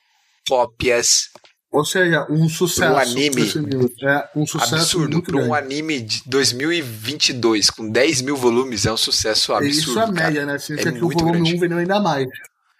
[0.47, 1.29] cópias.
[1.69, 2.93] Ou seja, um sucesso.
[2.93, 3.51] Um anime.
[4.03, 5.21] É, um sucesso Absurdo.
[5.21, 9.77] Para um anime de 2022 com 10 mil volumes é um sucesso absurdo.
[9.77, 10.25] Isso é a cara.
[10.27, 10.57] média, né?
[10.57, 11.55] Significa É que o volume grande.
[11.55, 12.27] 1 vendeu ainda mais.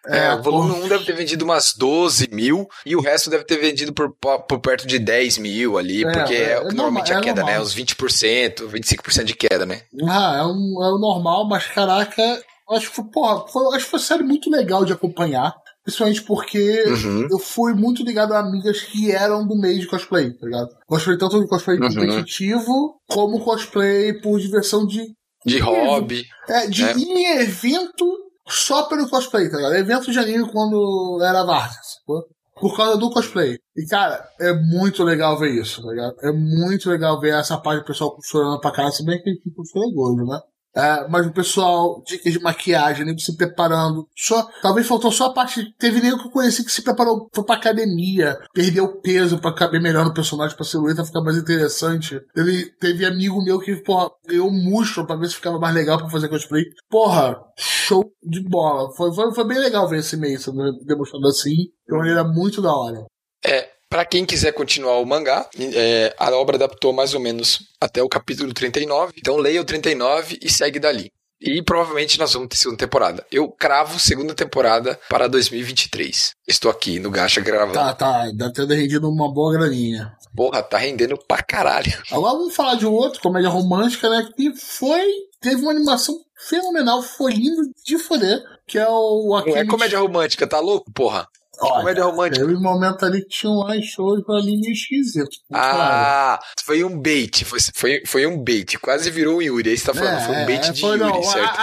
[0.08, 0.86] É, o volume porra.
[0.86, 4.12] 1 deve ter vendido umas 12 mil e o resto deve ter vendido por,
[4.48, 7.24] por perto de 10 mil ali, É, porque é, é, é normalmente normal, a é
[7.24, 7.52] queda, né?
[7.52, 7.64] normal.
[7.64, 9.82] Uns 20%, 25% de queda, né?
[10.10, 12.24] Ah, é, um, é o normal, mas caraca,
[12.72, 15.54] acho que foi, porra, foi, acho que foi uma série muito legal de acompanhar.
[15.84, 17.28] Principalmente porque Uhum.
[17.32, 20.70] eu fui muito ligado a amigas que eram do meio de cosplay, tá ligado?
[20.86, 21.88] Cosplay tanto de cosplay Uhum.
[21.90, 25.02] competitivo, como cosplay por diversão de.
[25.44, 26.24] De hobby.
[26.48, 26.92] É, de É.
[26.96, 28.06] ir em evento
[28.48, 29.76] só pelo cosplay, tá ligado?
[29.76, 32.24] Evento de anime quando era Várzea, sacou?
[32.60, 33.58] Por causa do cosplay.
[33.76, 36.16] E, cara, é muito legal ver isso, tá ligado?
[36.22, 39.56] É muito legal ver essa parte do pessoal costurando pra cara, se bem que tipo,
[39.56, 40.40] costura é gordo, né?
[40.76, 44.08] É, mas o pessoal, dicas de maquiagem, nego se preparando.
[44.16, 45.74] Só, talvez faltou só a parte.
[45.78, 49.82] Teve nego que eu conheci que se preparou, foi pra academia, perdeu peso pra caber
[49.82, 52.22] melhor no personagem, pra silhueta ficar mais interessante.
[52.36, 56.10] Ele teve amigo meu que, porra, ganhou músculo pra ver se ficava mais legal pra
[56.10, 56.64] fazer cosplay.
[56.90, 58.94] Porra, show de bola.
[58.96, 61.56] Foi, foi, foi bem legal ver esse meio sendo demonstrado assim,
[61.86, 63.06] de uma maneira muito da hora.
[63.46, 68.02] É, para quem quiser continuar o mangá, é, a obra adaptou mais ou menos até
[68.02, 69.12] o capítulo 39.
[69.18, 71.12] Então leia o 39 e segue dali.
[71.42, 73.26] E provavelmente nós vamos ter segunda temporada.
[73.30, 76.36] Eu cravo segunda temporada para 2023.
[76.48, 77.74] Estou aqui no Gacha gravando.
[77.74, 80.14] Tá, tá, deve ter rendido uma boa graninha.
[80.34, 81.92] Porra, tá rendendo pra caralho.
[82.12, 84.26] Agora vamos falar de um outro, comédia romântica, né?
[84.38, 85.06] Que foi.
[85.42, 86.16] Teve uma animação
[86.48, 88.42] fenomenal, foi lindo de foder.
[88.66, 89.58] Que é o Não Akemi.
[89.58, 91.28] é comédia romântica, tá louco, porra?
[91.62, 92.46] Olha, comédia romântica.
[92.46, 95.30] Teve um momento ali que tinha um show ali meio esquisito.
[95.48, 95.78] claro.
[95.80, 97.46] Ah, foi um bait.
[97.46, 98.78] Foi, foi, foi um bait.
[98.80, 99.70] Quase virou um Yuri.
[99.70, 101.60] Aí você tá falando, foi um bait é, de foi, Yuri, não, certo?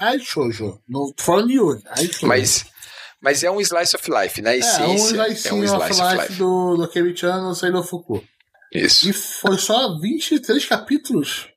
[0.00, 0.80] Ai, shoujo.
[0.88, 1.82] Não tô falando de Yuri.
[1.86, 2.08] Ai.
[2.22, 2.66] Mas,
[3.20, 4.50] mas é um slice of life, né?
[4.50, 6.32] A é, um essência slice é um slice of life life.
[6.34, 8.24] do, do Akemi-chan no Sailor Foucault.
[8.72, 9.08] Isso.
[9.08, 11.48] E foi só 23 capítulos.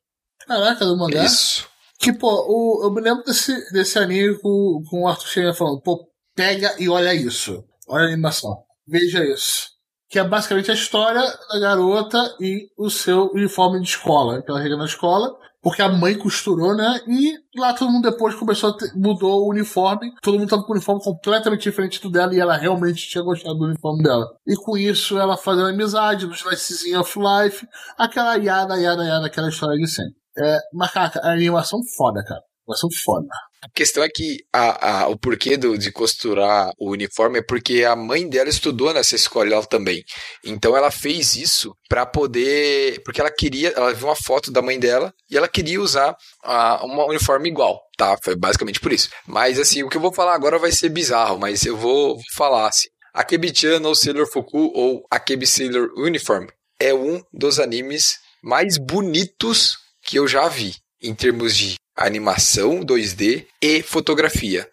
[0.48, 1.26] Caraca, do mangá.
[1.26, 1.68] Isso.
[2.00, 5.82] Que, pô, o, eu me lembro desse, desse anime com, com o Arthur Sheeran falando,
[5.82, 7.65] pô, pega e olha isso.
[7.89, 8.56] Olha a animação.
[8.88, 9.69] Veja isso.
[10.10, 14.41] Que é basicamente a história da garota e o seu uniforme de escola.
[14.41, 17.02] Que ela chega na escola, porque a mãe costurou, né?
[17.08, 20.13] E lá todo mundo depois começou a ter, mudou o uniforme.
[20.21, 23.56] Todo mundo tava com o uniforme completamente diferente do dela e ela realmente tinha gostado
[23.56, 24.26] do uniforme dela.
[24.45, 29.50] E com isso ela fazendo amizade, no Slicezinho of Life, aquela yada, yada, yada, aquela
[29.50, 30.15] história de sempre.
[30.38, 32.41] É, mas, cara, a animação foda, cara.
[32.65, 33.28] Animação foda.
[33.63, 37.84] A questão é que a, a, o porquê do, de costurar o uniforme é porque
[37.84, 40.04] a mãe dela estudou nessa escola também.
[40.43, 43.02] Então ela fez isso pra poder.
[43.04, 43.70] Porque ela queria.
[43.70, 47.82] Ela viu uma foto da mãe dela e ela queria usar a, uma uniforme igual.
[47.98, 48.15] Tá?
[48.24, 49.10] Foi basicamente por isso.
[49.26, 52.24] Mas assim, o que eu vou falar agora vai ser bizarro, mas eu vou, vou
[52.34, 52.89] falar assim.
[53.12, 56.46] Akebi-chan ou Sailor Fuku ou Akebi Sailor Uniform
[56.80, 63.46] é um dos animes mais bonitos que eu já vi em termos de animação 2D
[63.62, 64.70] e fotografia.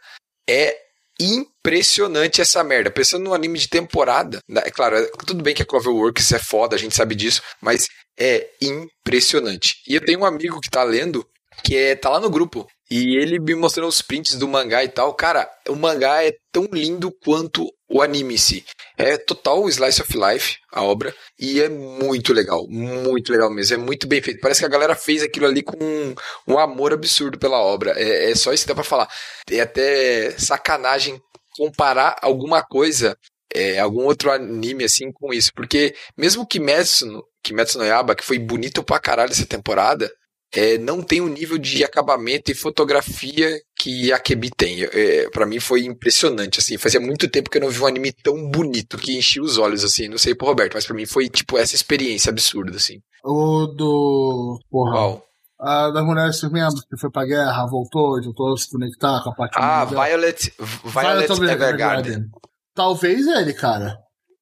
[0.48, 0.76] É
[1.20, 2.90] impressionante essa merda.
[2.90, 6.38] Pensando no anime de temporada, né, é claro, é- tudo bem que a Cloverworks é
[6.38, 7.86] foda, a gente sabe disso, mas
[8.18, 9.76] é impressionante.
[9.86, 11.26] E eu tenho um amigo que tá lendo,
[11.62, 14.88] que é, tá lá no grupo, e ele me mostrou os prints do mangá e
[14.88, 15.14] tal.
[15.14, 18.64] Cara, o mangá é tão lindo quanto o anime em si.
[18.96, 23.74] É total slice of life, a obra, e é muito legal, muito legal mesmo.
[23.74, 24.40] É muito bem feito.
[24.40, 25.76] Parece que a galera fez aquilo ali com
[26.46, 27.92] um, amor absurdo pela obra.
[27.96, 29.08] É, é só isso que dá pra falar.
[29.50, 31.20] É até sacanagem
[31.56, 33.16] comparar alguma coisa,
[33.54, 35.50] é, algum outro anime assim com isso.
[35.54, 40.10] Porque mesmo Kimetsu, no- Kimetsu no Yaba, que foi bonito pra caralho essa temporada,
[40.54, 44.84] é, não tem o nível de acabamento e fotografia que a Kebi tem.
[44.84, 46.78] É, para mim foi impressionante, assim.
[46.78, 49.84] Fazia muito tempo que eu não vi um anime tão bonito que enchia os olhos,
[49.84, 50.08] assim.
[50.08, 53.00] Não sei pro Roberto, mas pra mim foi, tipo, essa experiência absurda, assim.
[53.24, 54.58] O do.
[54.70, 54.94] Porra.
[54.94, 55.24] Uau.
[55.58, 59.54] A das mulheres membros, que foi pra guerra, voltou, tentou se conectar com a parte
[59.56, 59.84] Ah.
[59.84, 60.52] Violet,
[60.84, 62.26] Violet Violet Evergarden.
[62.74, 63.96] Talvez ele, cara.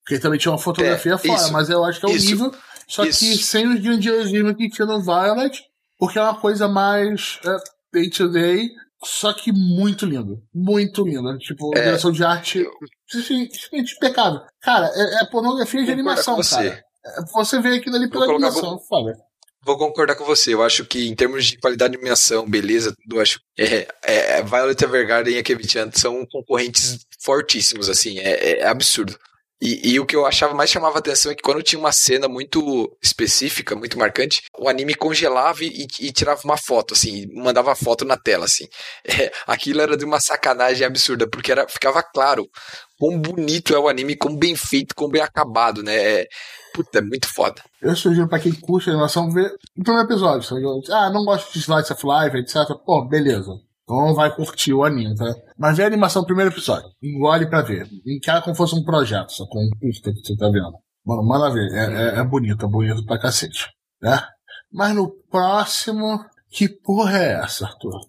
[0.05, 2.27] Porque também tinha uma fotografia É, fora, isso, mas eu acho que é o isso,
[2.27, 2.53] nível.
[2.89, 3.45] Só que isso.
[3.45, 5.63] sem os grandiosismos que tinha no Violet,
[6.03, 7.57] porque é uma coisa mais é,
[7.93, 8.71] day to day,
[9.05, 10.43] só que muito lindo.
[10.53, 11.39] Muito lindo.
[11.39, 12.67] Tipo, É, direção de arte
[13.09, 14.41] simplesmente impecável.
[14.61, 16.57] Cara, é, é pornografia de animação, com você.
[16.57, 16.85] cara.
[17.07, 19.17] É, Você vê aquilo ali pela Vou animação, foda.
[19.65, 20.53] Vou concordar com você.
[20.53, 24.83] Eu acho que em termos de qualidade de animação, beleza, eu acho é, é, Violet
[24.83, 29.17] Evergarden e a Kevin-chan são concorrentes fortíssimos, assim, é, é absurdo.
[29.65, 32.27] E, e o que eu achava mais chamava atenção é que quando tinha uma cena
[32.27, 38.05] muito específica, muito marcante, o anime congelava e, e tirava uma foto, assim, mandava foto
[38.05, 38.67] na tela, assim.
[39.23, 42.49] É, aquilo era de uma sacanagem absurda, porque era, ficava claro
[42.99, 45.95] quão bonito é o anime, quão bem feito, quão bem acabado, né?
[45.95, 46.27] É,
[46.75, 47.63] puta, é muito foda.
[47.81, 50.49] Eu sugiro pra quem curte a animação ver o primeiro episódio.
[50.91, 52.75] Ah, não gosto de Slice of Life, etc.
[52.85, 53.51] Pô, beleza.
[53.93, 55.27] Então vai curtir o anime, tá?
[55.59, 56.89] Mas vê a animação do primeiro episódio.
[57.03, 57.87] Engole pra ver.
[58.07, 60.73] Encara como fosse um projeto, só com um curta que você tá vendo.
[61.05, 61.71] Mano, manda ver.
[61.73, 63.69] É, é, é bonito, é bonito pra cacete.
[64.01, 64.19] Né?
[64.73, 66.25] Mas no próximo.
[66.51, 68.01] Que porra é essa, Arthur?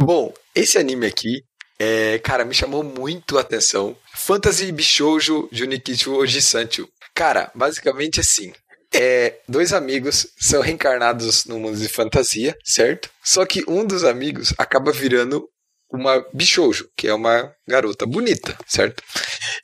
[0.00, 1.42] Bom, esse anime aqui,
[1.78, 3.96] é, cara, me chamou muito a atenção.
[4.14, 6.88] Fantasy Bishoujo Junikichu Ojisanchu.
[7.14, 8.52] Cara, basicamente assim,
[8.92, 13.10] é, dois amigos são reencarnados no mundo de fantasia, certo?
[13.22, 15.48] Só que um dos amigos acaba virando
[15.90, 19.02] uma Bishoujo, que é uma garota bonita, certo?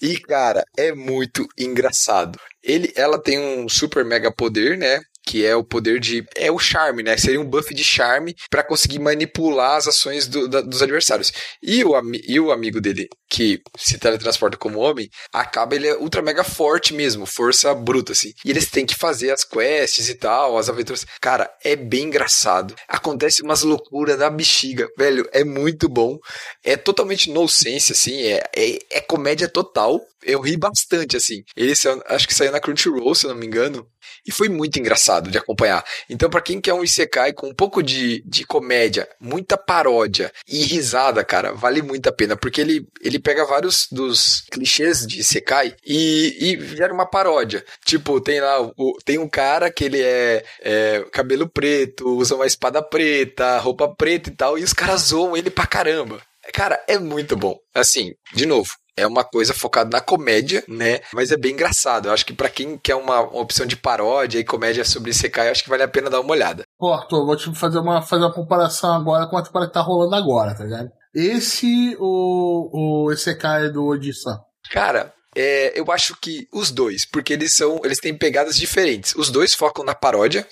[0.01, 2.39] E, cara, é muito engraçado.
[2.63, 5.01] Ele, ela tem um super mega poder, né?
[5.25, 6.25] Que é o poder de.
[6.37, 7.17] É o charme, né?
[7.17, 11.33] Seria um buff de charme para conseguir manipular as ações do- da- dos adversários.
[11.63, 11.93] E o,
[12.27, 16.93] e o amigo dele, que se teletransporta como homem, acaba ele é ultra mega forte
[16.93, 18.33] mesmo, força bruta, assim.
[18.45, 21.07] E eles têm que fazer as quests e tal, as aventuras.
[21.21, 22.75] Cara, é bem engraçado.
[22.89, 25.29] Acontece umas loucuras da bexiga, velho.
[25.33, 26.19] É muito bom.
[26.65, 28.23] É totalmente no sense, assim.
[28.23, 30.01] É, é, é comédia total.
[30.25, 31.43] Eu ri bastante, assim.
[31.57, 31.73] Ele
[32.07, 33.87] acho que saiu na Crunchyroll, se eu não me engano.
[34.27, 35.85] E foi muito engraçado de acompanhar.
[36.09, 40.63] Então, pra quem quer um Isekai com um pouco de, de comédia, muita paródia e
[40.65, 42.37] risada, cara, vale muito a pena.
[42.37, 47.65] Porque ele, ele pega vários dos clichês de Isekai e, e gera uma paródia.
[47.85, 52.47] Tipo, tem lá, o, tem um cara que ele é, é cabelo preto, usa uma
[52.47, 56.21] espada preta, roupa preta e tal, e os caras zoam ele pra caramba.
[56.53, 57.57] Cara, é muito bom.
[57.75, 61.01] Assim, de novo, é uma coisa focada na comédia, né?
[61.13, 62.09] Mas é bem engraçado.
[62.09, 65.49] Eu acho que pra quem quer uma, uma opção de paródia e comédia sobre Isekai,
[65.49, 66.65] eu acho que vale a pena dar uma olhada.
[66.79, 69.81] Pô, Arthur, vou te fazer uma, fazer uma comparação agora com a temporada que tá
[69.81, 70.91] rolando agora, tá ligado?
[71.15, 74.39] Esse, o, o Isekai do Odissan.
[74.71, 79.15] Cara, é, eu acho que os dois, porque eles são, eles têm pegadas diferentes.
[79.15, 80.47] Os dois focam na paródia,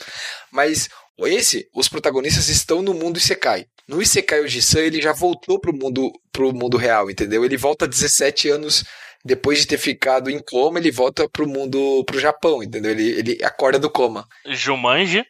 [0.50, 3.66] mas esse, os protagonistas estão no mundo Isekai.
[3.90, 7.44] No Isekai Ojisan, ele já voltou pro mundo, pro mundo real, entendeu?
[7.44, 8.84] Ele volta 17 anos
[9.24, 12.92] depois de ter ficado em coma, ele volta pro mundo, pro Japão, entendeu?
[12.92, 14.24] Ele, ele acorda do coma.
[14.46, 15.24] Jumanji.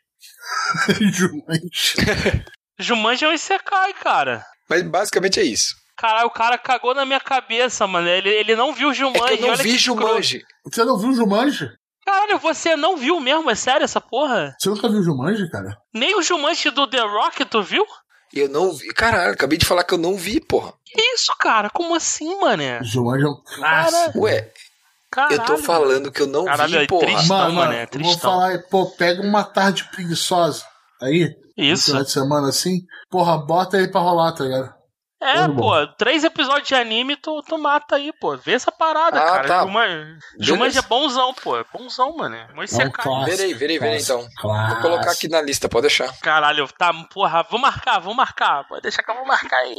[1.10, 2.44] Jumanji.
[2.78, 4.44] Jumanji é um Isekai, cara.
[4.68, 5.74] Mas basicamente é isso.
[5.96, 8.08] Caralho, o cara cagou na minha cabeça, mano.
[8.08, 9.26] Ele, ele não viu É Jumanji.
[9.26, 10.02] que eu não olha vi que escroto.
[10.06, 10.42] Jumanji.
[10.64, 11.70] Você não viu Jumanji?
[12.04, 13.50] Caralho, você não viu mesmo?
[13.50, 14.54] É sério essa porra?
[14.58, 15.76] Você nunca viu Jumanji, cara?
[15.94, 17.86] Nem o Jumanji do The Rock, tu viu?
[18.32, 18.88] Eu não vi.
[18.94, 20.72] Caralho, acabei de falar que eu não vi, porra.
[20.84, 21.68] Que isso, cara?
[21.70, 22.80] Como assim, mané?
[22.82, 24.20] Jumanji é um clássico.
[24.20, 24.52] Ué,
[25.10, 25.34] Caralho.
[25.34, 27.06] eu tô falando que eu não Caralho, vi, é porra.
[27.06, 27.28] triste.
[27.28, 28.30] Mano, mano, mano, é eu vou tristão.
[28.30, 30.64] falar, pô, pega uma tarde preguiçosa
[31.02, 31.86] aí, no Isso.
[31.86, 34.74] final de semana assim, porra, bota aí pra rolar, tá ligado?
[35.20, 35.62] É, Muito bom.
[35.68, 38.36] pô, três episódios de anime, tu, tu mata aí, pô.
[38.38, 39.48] Vê essa parada, Ah, cara.
[39.48, 39.60] tá.
[39.62, 41.58] Jumanji, Jumanji é bonzão, pô.
[41.58, 42.36] É bonzão, mano.
[42.36, 42.90] É É um Isekai.
[43.04, 43.36] clássico.
[43.36, 44.26] Verei, verei, verei então.
[44.40, 44.72] Clássico.
[44.80, 46.10] Vou colocar aqui na lista, pode deixar.
[46.20, 48.66] Caralho, tá, porra, vou marcar, vou marcar.
[48.66, 49.76] Pode deixar que eu vou marcar aí.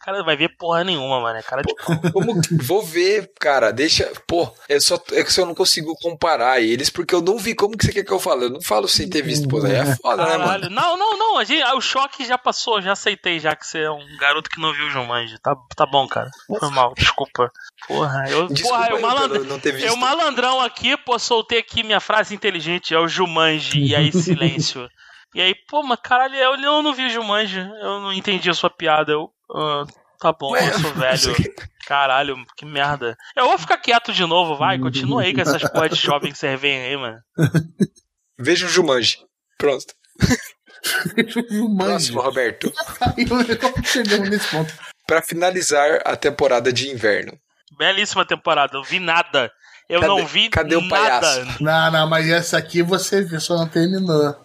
[0.00, 1.38] Cara, vai ver porra nenhuma, mano.
[1.38, 2.12] É cara de pau.
[2.12, 4.10] Como vou ver, cara, deixa.
[4.28, 7.76] Pô, eu só é que eu não consigo comparar eles porque eu não vi como
[7.76, 8.44] que você quer que eu fale.
[8.44, 10.44] Eu não falo sem ter visto, pô, aí é foda, né, mano?
[10.44, 10.70] Caralho.
[10.70, 11.38] Não, não, não.
[11.38, 14.60] A gente, o choque já passou, já aceitei, já que você é um garoto que
[14.60, 15.38] não viu o Jumanji.
[15.40, 16.30] Tá, tá bom, cara.
[16.46, 17.50] Foi mal, desculpa.
[17.86, 18.48] Porra, eu.
[18.48, 19.86] Desculpa porra, eu, eu malandro, não ter visto.
[19.86, 24.88] eu malandrão aqui, pô, soltei aqui minha frase inteligente, é o Jumanji, e aí silêncio.
[25.34, 28.70] E aí, pô, mas caralho, eu, eu não vi Jumanji, eu não entendi a sua
[28.70, 29.12] piada.
[29.12, 29.84] Eu, ah,
[30.18, 31.34] tá bom, Ué, eu sou velho.
[31.86, 33.14] Caralho, que merda.
[33.36, 36.38] Eu vou ficar quieto de novo, vai, continua aí com essas porra de jovem que
[36.38, 37.18] vocês veem aí, mano.
[38.38, 39.18] Veja o Jumanji.
[39.58, 39.94] Pronto.
[41.78, 42.72] Próximo, Roberto.
[43.84, 44.72] Chegamos nesse ponto.
[45.06, 47.32] Pra finalizar a temporada de inverno.
[47.76, 49.50] Belíssima temporada, eu vi nada.
[49.88, 51.20] Eu Cadê- não vi cadê o nada.
[51.20, 51.62] palhaço?
[51.62, 54.36] Não, não, mas essa aqui você viu, só não terminou.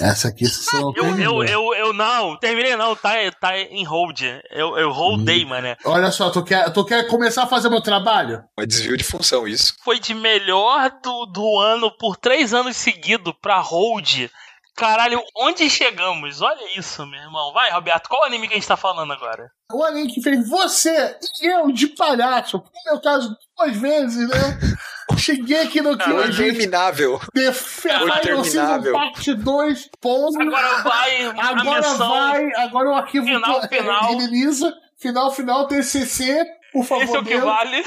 [0.00, 1.44] Essa aqui você não Eu, terminou.
[1.44, 4.20] eu, eu, eu não, terminei não, tá, tá em hold.
[4.50, 5.76] Eu, eu holdei, mané.
[5.84, 8.42] Olha só, tu quer, tu quer começar a fazer meu trabalho?
[8.58, 9.74] É desvio de função isso.
[9.84, 14.28] Foi de melhor do, do ano por três anos seguidos pra hold.
[14.74, 16.40] Caralho, onde chegamos?
[16.40, 17.52] Olha isso, meu irmão.
[17.52, 19.50] Vai, Roberto, qual anime que a gente tá falando agora?
[19.72, 22.56] O anime que fez você e eu de palhaço.
[22.58, 24.58] No meu caso, duas vezes, né?
[25.18, 27.20] Cheguei aqui no que gente interminável.
[27.34, 28.92] The Final Season.
[28.92, 30.40] Parte 2, ponto.
[30.40, 34.08] Agora vai Agora vai, agora o arquivo Final, final.
[34.18, 37.44] Reniniza, final, final, TCC, por favor, Esse é o que Deus.
[37.44, 37.84] vale.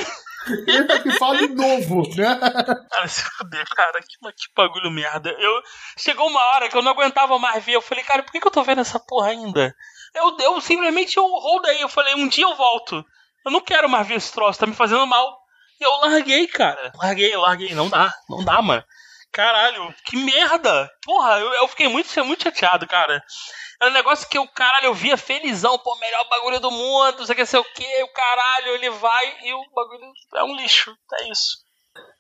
[0.67, 2.39] É o que fala novo, né?
[2.93, 5.29] Ah, se fuder, cara, que, que bagulho merda.
[5.29, 5.61] Eu,
[5.97, 7.73] chegou uma hora que eu não aguentava mais ver.
[7.73, 9.75] Eu falei, cara, por que, que eu tô vendo essa porra ainda?
[10.13, 11.81] Eu, eu simplesmente eu rodei.
[11.81, 13.03] Eu falei, um dia eu volto.
[13.45, 15.39] Eu não quero mais ver esse troço, tá me fazendo mal.
[15.79, 16.91] E eu larguei, cara.
[16.95, 17.73] Larguei, larguei.
[17.73, 18.83] Não dá, não dá, mano.
[19.35, 20.89] Caralho, que merda!
[21.03, 23.21] Porra, eu, eu fiquei muito, muito chateado, cara.
[23.81, 27.25] É um negócio que o caralho eu via felizão, pô, melhor bagulho do mundo, não
[27.25, 30.55] sei o que, sei o que, o caralho, ele vai e o bagulho é um
[30.55, 30.95] lixo.
[31.21, 31.65] É isso.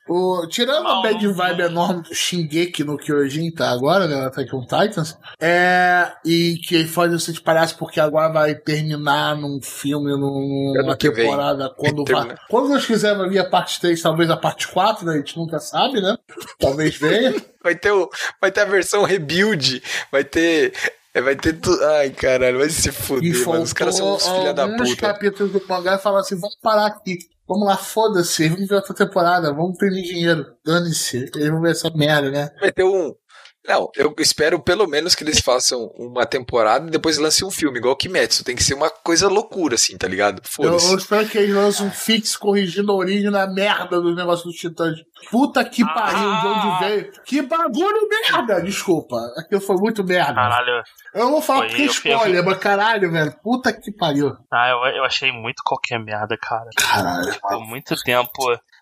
[0.07, 4.23] O, tirando a Não, bad não- vibe enorme do Shingeki no Kyojin tá agora, né?
[4.27, 5.17] Attack on Titans.
[5.41, 6.13] É.
[6.23, 11.11] E que faz você de palhaço porque agora vai terminar num filme, numa vem.
[11.11, 11.73] temporada.
[11.75, 15.13] Quando, vai, quando nós quisermos vir a parte 3, talvez a parte 4, né?
[15.13, 16.15] A gente nunca sabe, né?
[16.59, 17.33] Talvez venha.
[17.65, 18.07] Vai ter, o,
[18.39, 19.81] vai ter a versão rebuild.
[20.11, 20.71] Vai ter.
[21.15, 21.83] É, Vai ter tudo.
[21.85, 23.63] Ai, caralho, vai se fuder, mano.
[23.63, 24.95] Os caras são uns filha da puta.
[24.97, 27.17] capítulos do mangá falaram assim: vamos parar aqui.
[27.47, 30.45] Vamos lá, foda-se, vamos ver outra temporada, vamos perder dinheiro.
[30.65, 31.29] Dane-se.
[31.35, 32.49] Eles vão ver essa merda, né?
[32.59, 33.13] Vai ter um.
[33.67, 37.79] Não, eu espero pelo menos que eles façam uma temporada e depois lancem um filme,
[37.79, 38.43] igual o Kimetsu.
[38.43, 40.41] Tem que ser uma coisa loucura, assim, tá ligado?
[40.59, 44.45] Eu, eu espero que eles lancem um fix corrigindo a origem na merda do negócio
[44.45, 44.95] dos titãs.
[45.31, 46.77] Puta que pariu, de Ah.
[46.79, 47.11] onde veio.
[47.25, 48.61] Que bagulho merda!
[48.61, 50.35] Desculpa, aquilo foi muito merda.
[50.35, 53.33] Caralho, Eu não vou falar Foi, porque é eu spoiler, mas caralho, velho.
[53.41, 54.35] Puta que pariu.
[54.51, 56.69] ah, eu, eu achei muito qualquer merda, cara.
[56.77, 57.31] Caralho.
[57.31, 58.31] Tipo, muito tempo,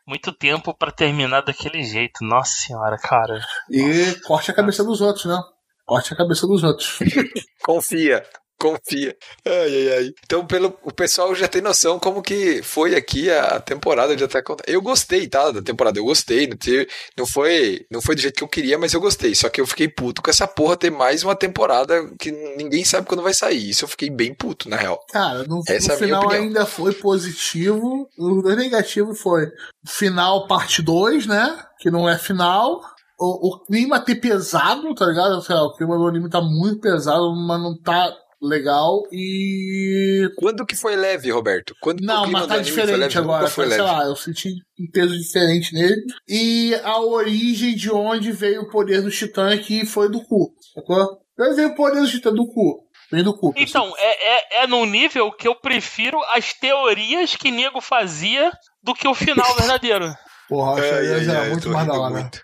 [0.08, 2.24] muito tempo pra terminar daquele jeito.
[2.24, 3.39] Nossa senhora, cara.
[3.70, 5.39] E corte a cabeça dos outros, né?
[5.86, 7.00] Corte a cabeça dos outros.
[7.63, 8.24] Confia.
[8.63, 9.13] Confia.
[9.45, 9.54] Ai,
[9.89, 10.12] ai, ai.
[10.26, 14.49] Então, pelo, o pessoal já tem noção como que foi aqui a temporada de Attack
[14.49, 14.71] on Titan.
[14.71, 15.52] Eu gostei, tá?
[15.52, 15.99] Da temporada.
[15.99, 16.47] Eu gostei.
[16.47, 19.36] Não, te- não, foi, não foi do jeito que eu queria, mas eu gostei.
[19.36, 23.06] Só que eu fiquei puto com essa porra ter mais uma temporada que ninguém sabe
[23.06, 23.69] quando vai sair.
[23.69, 24.97] Isso eu fiquei bem puto, na real.
[25.12, 28.08] Cara, no, Essa no é final ainda foi positivo.
[28.17, 29.47] O negativo foi
[29.86, 31.60] final parte 2, né?
[31.80, 32.80] Que não é final.
[33.19, 35.41] O, o clima ter pesado, tá ligado?
[35.41, 38.12] Sei lá, o clima do anime tá muito pesado, mas não tá
[38.48, 39.02] legal.
[39.12, 40.30] E.
[40.38, 41.76] Quando que foi leve, Roberto?
[41.82, 43.48] Quando Não, mas tá diferente agora.
[43.48, 43.90] foi Sei leve.
[43.92, 46.02] lá, eu senti um peso diferente nele.
[46.28, 50.54] E a origem de onde veio o poder do Titã que foi do cu.
[50.74, 51.20] Sacou?
[51.40, 52.32] Onde veio o poder do Titã?
[52.34, 52.84] Do cu.
[53.12, 53.54] Vem do cu.
[53.56, 58.52] Então, é, é, é num nível que eu prefiro as teorias que nego fazia
[58.82, 60.14] do que o final verdadeiro.
[60.50, 62.14] Porra, Ai, isso aí ai, eu muito mais da hora.
[62.14, 62.42] muito.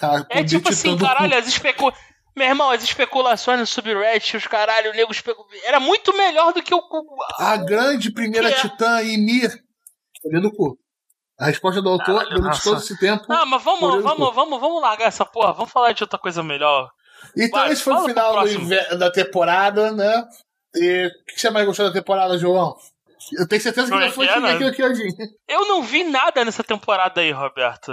[0.00, 1.92] Cara, É poder tipo Titã assim, caralho, as especu...
[2.36, 5.46] Meu irmão, as especulações no subreddit, os caralho, o nego especu...
[5.64, 6.82] Era muito melhor do que o...
[7.38, 8.60] A grande primeira Que é?
[8.60, 9.62] titã Ymir.
[10.22, 10.78] Poder do cu.
[11.38, 12.62] A resposta do autor, Caralho, durante nossa.
[12.62, 13.24] todo esse tempo.
[13.28, 14.34] Ah, mas vamos, vamos, cu.
[14.34, 15.52] vamos, vamos largar essa porra.
[15.52, 16.90] Vamos falar de outra coisa melhor.
[17.36, 18.44] Então vai, esse foi o final
[18.98, 20.24] da temporada, né?
[20.74, 22.76] E o que você mais gostou da temporada, João?
[23.32, 24.58] Eu tenho certeza que é não foi que é, né?
[24.58, 25.08] no Kyojin.
[25.48, 27.92] Eu não vi nada nessa temporada aí, Roberto.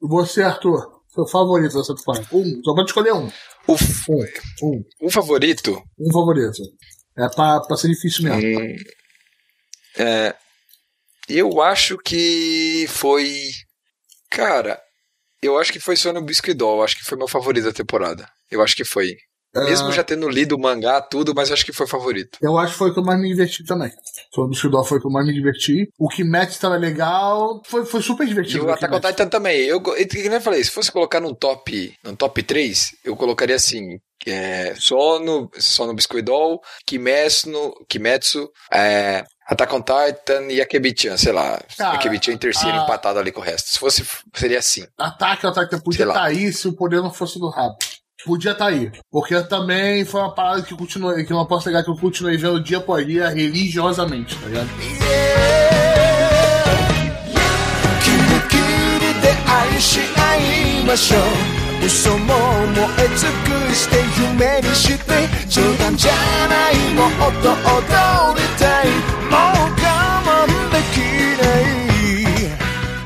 [0.00, 2.26] Você, Arthur, seu favorito dessa temporada?
[2.32, 3.30] Um, só pode escolher um.
[3.66, 3.74] O,
[4.08, 6.62] Um, um, um favorito um favorito.
[7.16, 8.60] É pra, pra ser difícil mesmo.
[8.60, 8.76] Hum,
[9.98, 10.34] é,
[11.28, 13.50] eu acho que foi.
[14.30, 14.80] Cara,
[15.42, 16.82] eu acho que foi Sono Biscuit Doll.
[16.82, 18.28] Acho que foi meu favorito da temporada.
[18.50, 19.16] Eu acho que foi.
[19.54, 22.38] Mesmo É, já tendo lido o mangá, tudo, mas acho que foi favorito.
[22.40, 23.90] Eu acho que foi o que eu mais me diverti também.
[24.34, 25.88] Foi o do Shudor foi o que eu mais me diverti.
[25.98, 27.60] O Kimetsu tava legal.
[27.66, 28.64] Foi, foi super E divertido.
[28.64, 29.00] o o Attack on.
[29.00, 29.58] Titan também.
[29.62, 33.16] Eu, e que nem eu falei, se fosse colocar num top, num top 3, eu
[33.16, 41.16] colocaria assim: é, Sono, Sono Biscuit Doll, Kimetsu, Kimetsu é, Attack on Titan e Akebichan,
[41.16, 41.60] sei lá.
[41.76, 43.68] Cara, Akebichan em terceiro, a- empatado ali com o resto.
[43.70, 44.86] Se fosse, seria assim.
[44.96, 47.76] Ataque ao Titan podia estar aí se o poder não fosse do rabo
[48.25, 48.91] Podia estar aí.
[49.11, 51.95] Porque também foi uma parada que, eu continuei, que eu não posso negar que eu
[51.95, 54.69] continuei vendo dia após dia religiosamente, tá ligado?
[58.01, 58.17] キリ
[58.49, 66.13] キリで愛し合いましょう嘘も燃え尽くして夢にして冗談じゃ
[66.47, 67.09] ないもっ
[67.41, 68.87] と踊りたい
[69.29, 69.83] もう我
[70.25, 70.95] 慢でき
[71.41, 71.75] ない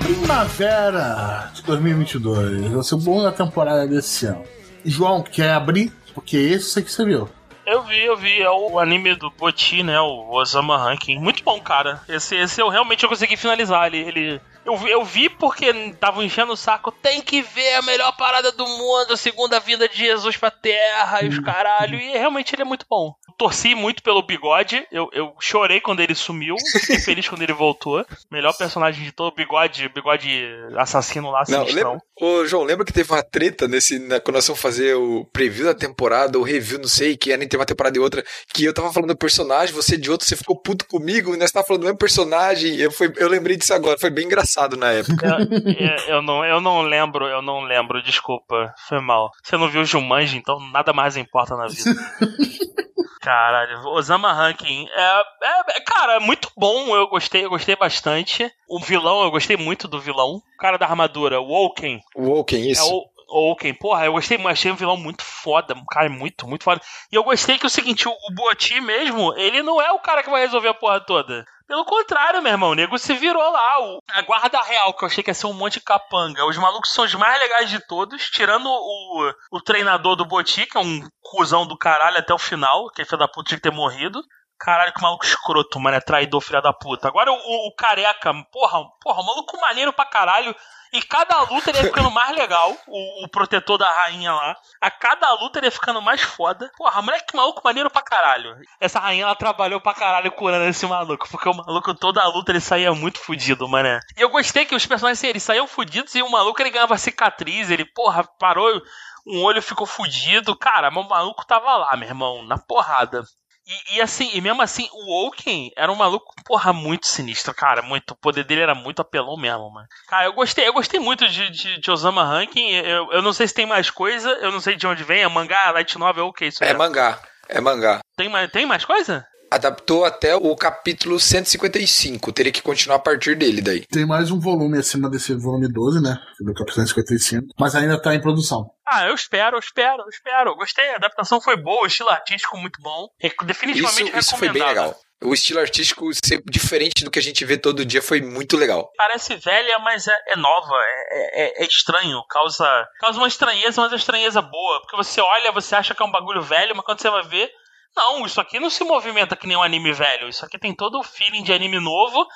[0.01, 2.69] Primavera de 2022.
[2.69, 4.43] Vai ser o bom da temporada desse ano.
[4.84, 5.92] João, quer abrir?
[6.14, 7.28] Porque esse aqui você viu.
[7.66, 8.42] Eu vi, eu vi.
[8.42, 9.98] É o anime do Boti, né?
[10.00, 11.18] O Osama Ranking.
[11.18, 12.02] Muito bom, cara.
[12.08, 13.86] Esse, esse eu realmente eu consegui finalizar.
[13.86, 16.92] Ele, ele eu, vi- eu vi porque estavam enchendo o saco.
[16.92, 21.22] Tem que ver a melhor parada do mundo, a segunda vinda de Jesus pra terra
[21.24, 21.98] e os caralho.
[21.98, 23.14] E realmente ele é muito bom.
[23.36, 24.86] Torci muito pelo bigode.
[24.90, 26.56] Eu, eu chorei quando ele sumiu.
[26.72, 28.04] Fiquei feliz quando ele voltou.
[28.30, 33.10] Melhor personagem de todo bigode, bigode assassino lá, Não, lembra, ô, João, lembra que teve
[33.12, 36.88] uma treta nesse, na- quando nós fomos fazer o preview da temporada, o review, não
[36.88, 39.96] sei, que nem ter uma temporada e outra, que eu tava falando do personagem, você
[39.96, 43.12] de outro, você ficou puto comigo, e nós tava falando do mesmo personagem, eu, foi,
[43.16, 45.36] eu lembrei disso agora, foi bem engraçado na época.
[45.78, 48.72] É, eu, não, eu não lembro, eu não lembro, desculpa.
[48.88, 49.30] Foi mal.
[49.42, 51.90] Você não viu o Jumanji, então nada mais importa na vida.
[53.24, 54.86] Caralho, Osama Ranking.
[54.86, 56.94] É, é, é, cara, é muito bom.
[56.94, 58.52] Eu gostei, eu gostei bastante.
[58.68, 60.36] O vilão, eu gostei muito do vilão.
[60.36, 62.02] O cara da armadura, o Woken.
[62.14, 62.82] O Woken, isso.
[62.82, 63.74] É o o Woken.
[63.74, 65.74] Porra, eu gostei, achei um vilão muito foda.
[65.74, 66.80] Um cara muito, muito foda.
[67.10, 70.22] E eu gostei que o seguinte, o, o Boti mesmo, ele não é o cara
[70.22, 71.44] que vai resolver a porra toda.
[71.66, 73.80] Pelo contrário, meu irmão, o nego se virou lá.
[73.80, 76.44] O, a guarda real, que eu achei que ia ser um monte de capanga.
[76.44, 80.76] Os malucos são os mais legais de todos, tirando o, o treinador do Boti, que
[80.76, 84.20] é um cuzão do caralho até o final, que filho da puta que ter morrido.
[84.58, 85.96] Caralho, que maluco escroto, mano.
[85.96, 87.08] É traidor, filha da puta.
[87.08, 90.54] Agora o, o, careca, porra, porra, maluco maneiro pra caralho.
[90.92, 94.56] E cada luta ele ia ficando mais legal, o, o protetor da rainha lá.
[94.80, 96.70] A cada luta ele ia ficando mais foda.
[96.76, 98.56] Porra, moleque maluco maneiro pra caralho.
[98.80, 102.52] Essa rainha ela trabalhou pra caralho curando esse maluco, porque o maluco toda a luta
[102.52, 103.98] ele saía muito fudido, mané.
[104.16, 106.96] E eu gostei que os personagens assim, eles saíam fudidos e o maluco ele ganhava
[106.96, 108.80] cicatriz, ele, porra, parou,
[109.26, 110.56] um olho ficou fudido.
[110.56, 113.24] Cara, o maluco tava lá, meu irmão, na porrada.
[113.66, 117.82] E, e assim, e mesmo assim, o Woken era um maluco, porra, muito sinistro, cara.
[117.82, 119.88] Muito, o poder dele era muito apelão mesmo, mano.
[120.08, 122.70] Cara, eu gostei, eu gostei muito de, de, de Osama Ranking.
[122.70, 125.22] Eu, eu não sei se tem mais coisa, eu não sei de onde vem.
[125.22, 128.00] É mangá, light novel, o que isso É mangá, é mangá.
[128.16, 129.26] Tem mais, tem mais coisa?
[129.54, 133.86] Adaptou até o capítulo 155, teria que continuar a partir dele daí.
[133.86, 136.18] Tem mais um volume acima desse volume 12, né?
[136.40, 137.46] Do Capitão 55.
[137.58, 138.68] Mas ainda tá em produção.
[138.84, 140.56] Ah, eu espero, eu espero, eu espero.
[140.56, 143.06] Gostei, a adaptação foi boa, o estilo artístico muito bom.
[143.20, 144.96] Re- Isso, Definitivamente isso foi bem legal.
[145.22, 148.90] O estilo artístico ser diferente do que a gente vê todo dia foi muito legal.
[148.96, 150.74] Parece velha, mas é, é nova,
[151.10, 152.66] é, é- é estranho, causa,
[152.98, 154.80] causa uma estranheza, mas uma estranheza boa.
[154.80, 157.48] Porque você olha, você acha que é um bagulho velho, mas quando você vai ver,
[157.96, 160.28] não, isso aqui não se movimenta que nem um anime velho.
[160.28, 162.26] Isso aqui tem todo o feeling de anime novo,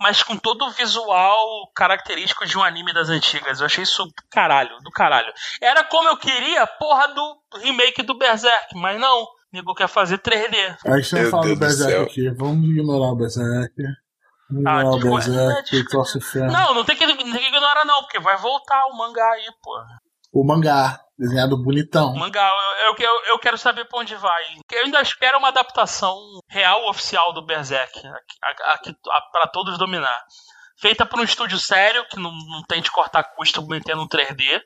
[0.00, 3.60] mas com todo o visual característico de um anime das antigas.
[3.60, 5.32] Eu achei isso do caralho, do caralho.
[5.60, 9.22] Era como eu queria, porra do remake do Berserk, mas não.
[9.22, 10.76] O nego quer fazer 3D.
[10.86, 12.02] A gente vai Meu falar do Berserk céu.
[12.02, 12.30] aqui.
[12.36, 13.74] Vamos ignorar o Berserk.
[14.50, 15.16] Vamos Ah, ignorar o desculpa.
[15.24, 15.90] Berserk, Desculpa.
[15.90, 16.52] troço ferro.
[16.52, 19.46] Não, não tem que, não tem que ignorar não, porque vai voltar o mangá aí,
[19.62, 19.86] porra.
[20.40, 22.14] O mangá, desenhado bonitão.
[22.14, 22.48] Mangá,
[22.84, 24.44] eu, eu, eu, quero saber pra onde vai.
[24.72, 26.16] Eu ainda espero uma adaptação
[26.48, 30.16] real oficial do Berserk, aqui, aqui, a- pra todos dominar.
[30.80, 34.60] Feita por um estúdio sério, que não, não tente cortar custo metendo um 3D.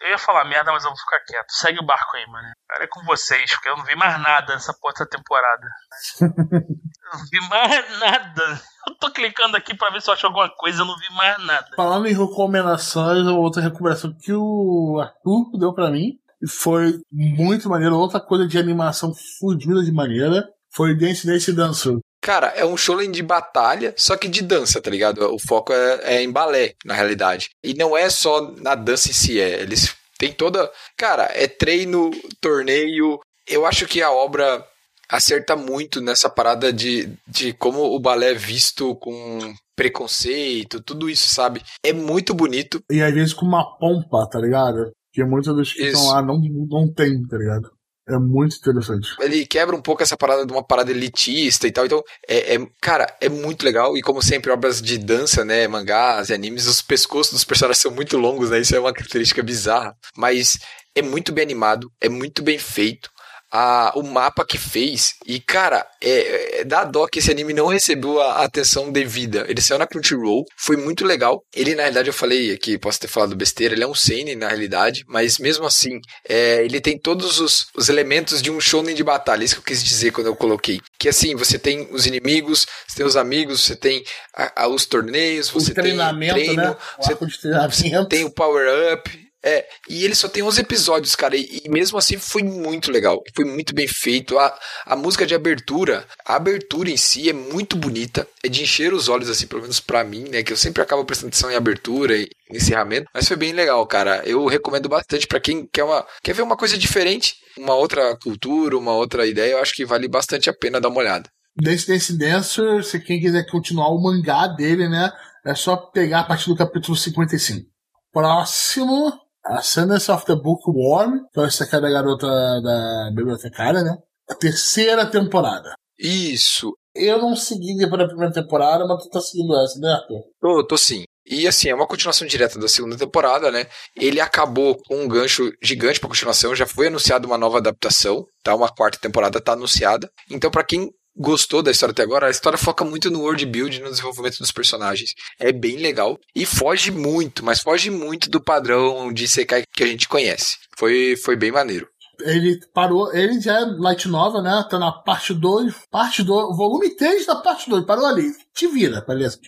[0.00, 1.50] Eu ia falar merda, mas eu vou ficar quieto.
[1.50, 2.48] Segue o barco aí, mano.
[2.68, 5.66] Cara, é com vocês, porque eu não vi mais nada nessa dessa temporada.
[6.22, 8.60] eu não vi mais nada.
[8.86, 11.44] Eu tô clicando aqui pra ver se eu acho alguma coisa, eu não vi mais
[11.44, 11.68] nada.
[11.76, 17.96] Falando em recomendações, outra recomendação que o Arthur deu pra mim, e foi muito maneiro,
[17.96, 21.98] outra coisa de animação fudida de maneira, foi Dance Dance Dancer.
[22.28, 25.34] Cara, é um shonen de batalha, só que de dança, tá ligado?
[25.34, 27.48] O foco é, é em balé, na realidade.
[27.64, 29.62] E não é só na dança em si, é.
[29.62, 30.70] Eles têm toda.
[30.94, 33.18] Cara, é treino, torneio.
[33.46, 34.62] Eu acho que a obra
[35.10, 41.30] acerta muito nessa parada de, de como o balé é visto com preconceito, tudo isso,
[41.30, 41.62] sabe?
[41.82, 42.78] É muito bonito.
[42.92, 44.92] E às vezes com uma pompa, tá ligado?
[45.14, 45.96] Que muitos dos que Isso.
[45.96, 47.70] estão lá não, não tem, tá ligado?
[48.08, 49.08] É muito interessante.
[49.20, 51.84] Ele quebra um pouco essa parada de uma parada elitista e tal.
[51.84, 53.96] Então, é, é- cara, é muito legal.
[53.96, 55.68] E como sempre, obras de dança, né?
[55.68, 58.60] Mangás e animes, os pescoços dos personagens são muito longos, né?
[58.60, 59.94] Isso é uma característica bizarra.
[60.16, 60.58] Mas
[60.94, 63.10] é muito bem animado, é muito bem feito.
[63.50, 67.66] A, o mapa que fez, e cara, é, é, dá dó que esse anime não
[67.66, 69.46] recebeu a atenção devida.
[69.48, 71.42] Ele saiu na Crunchyroll, foi muito legal.
[71.54, 74.48] Ele, na realidade, eu falei aqui, posso ter falado besteira, ele é um seinen na
[74.48, 79.02] realidade, mas mesmo assim, é, ele tem todos os, os elementos de um shonen de
[79.02, 80.80] batalha, isso que eu quis dizer quando eu coloquei.
[80.98, 84.04] Que assim, você tem os inimigos, você tem os amigos, você tem
[84.36, 86.70] a- a- os torneios, O você tem treinamento, treino, né?
[86.70, 88.08] O você de treinamento.
[88.08, 89.27] tem o power-up.
[89.44, 93.22] É, e ele só tem 11 episódios, cara, e, e mesmo assim foi muito legal,
[93.34, 94.38] foi muito bem feito.
[94.38, 98.92] A, a música de abertura, a abertura em si é muito bonita, é de encher
[98.92, 101.56] os olhos, assim, pelo menos pra mim, né, que eu sempre acabo prestando atenção em
[101.56, 104.22] abertura e encerramento, mas foi bem legal, cara.
[104.24, 108.76] Eu recomendo bastante pra quem quer, uma, quer ver uma coisa diferente, uma outra cultura,
[108.76, 111.30] uma outra ideia, eu acho que vale bastante a pena dar uma olhada.
[111.56, 115.10] Desse Dance Dancer, se quem quiser continuar o mangá dele, né,
[115.44, 117.66] é só pegar a partir do capítulo 55.
[118.12, 119.12] Próximo,
[119.48, 123.96] a Sanders of the Bookworm, que é essa aqui é da garota da bibliotecária, né?
[124.28, 125.72] A terceira temporada.
[125.98, 130.22] Isso, Eu não segui depois da primeira temporada, mas tu tá seguindo essa, né, Arthur?
[130.40, 131.04] Tô, tô sim.
[131.30, 133.66] E assim, é uma continuação direta da segunda temporada, né?
[133.94, 138.54] Ele acabou com um gancho gigante pra continuação, já foi anunciada uma nova adaptação, tá?
[138.54, 140.10] Uma quarta temporada tá anunciada.
[140.30, 143.80] Então, pra quem gostou da história até agora, a história foca muito no world build,
[143.80, 145.14] no desenvolvimento dos personagens.
[145.38, 149.86] É bem legal e foge muito, mas foge muito do padrão de Sekai que a
[149.86, 150.56] gente conhece.
[150.78, 151.88] Foi, foi bem maneiro.
[152.20, 154.64] Ele parou, ele já é light nova, né?
[154.68, 158.32] Tá na parte 2, parte 2, volume 3 da parte 2, parou ali.
[158.54, 159.38] Te vira, beleza?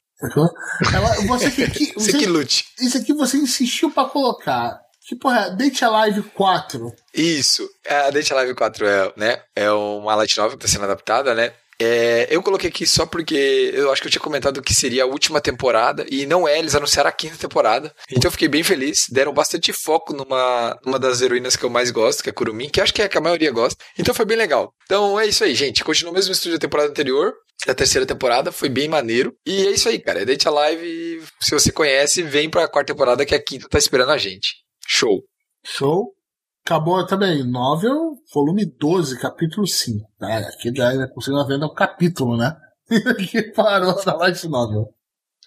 [0.94, 2.64] Ela, você que, que- Você que lute.
[2.80, 4.78] isso aqui você insistiu pra colocar.
[5.08, 5.56] Que porra, é?
[5.56, 6.92] Date Alive 4.
[7.12, 7.68] Isso.
[7.88, 11.52] A Date Live 4 é, né, é uma light novel que está sendo adaptada, né?
[11.80, 15.06] É, eu coloquei aqui só porque eu acho que eu tinha comentado que seria a
[15.06, 17.92] última temporada, e não é, eles anunciaram a quinta temporada.
[18.10, 19.06] Então eu fiquei bem feliz.
[19.10, 22.68] Deram bastante foco numa, numa das heroínas que eu mais gosto, que é a Kurumin,
[22.68, 23.82] que acho que é a que a maioria gosta.
[23.98, 24.74] Então foi bem legal.
[24.84, 25.82] Então é isso aí, gente.
[25.82, 27.32] Continua o mesmo estúdio da temporada anterior.
[27.66, 29.34] Da terceira temporada, foi bem maneiro.
[29.46, 30.22] E é isso aí, cara.
[30.22, 34.12] É Date Alive, se você conhece, vem pra quarta temporada que a quinta tá esperando
[34.12, 34.54] a gente.
[34.86, 35.22] Show.
[35.64, 36.14] Show.
[36.64, 37.44] Acabou também.
[37.44, 40.06] Novel, volume 12, capítulo 5.
[40.20, 42.56] Ah, aqui já ainda consigo vendo um capítulo, né?
[43.30, 44.94] que parou na light novel.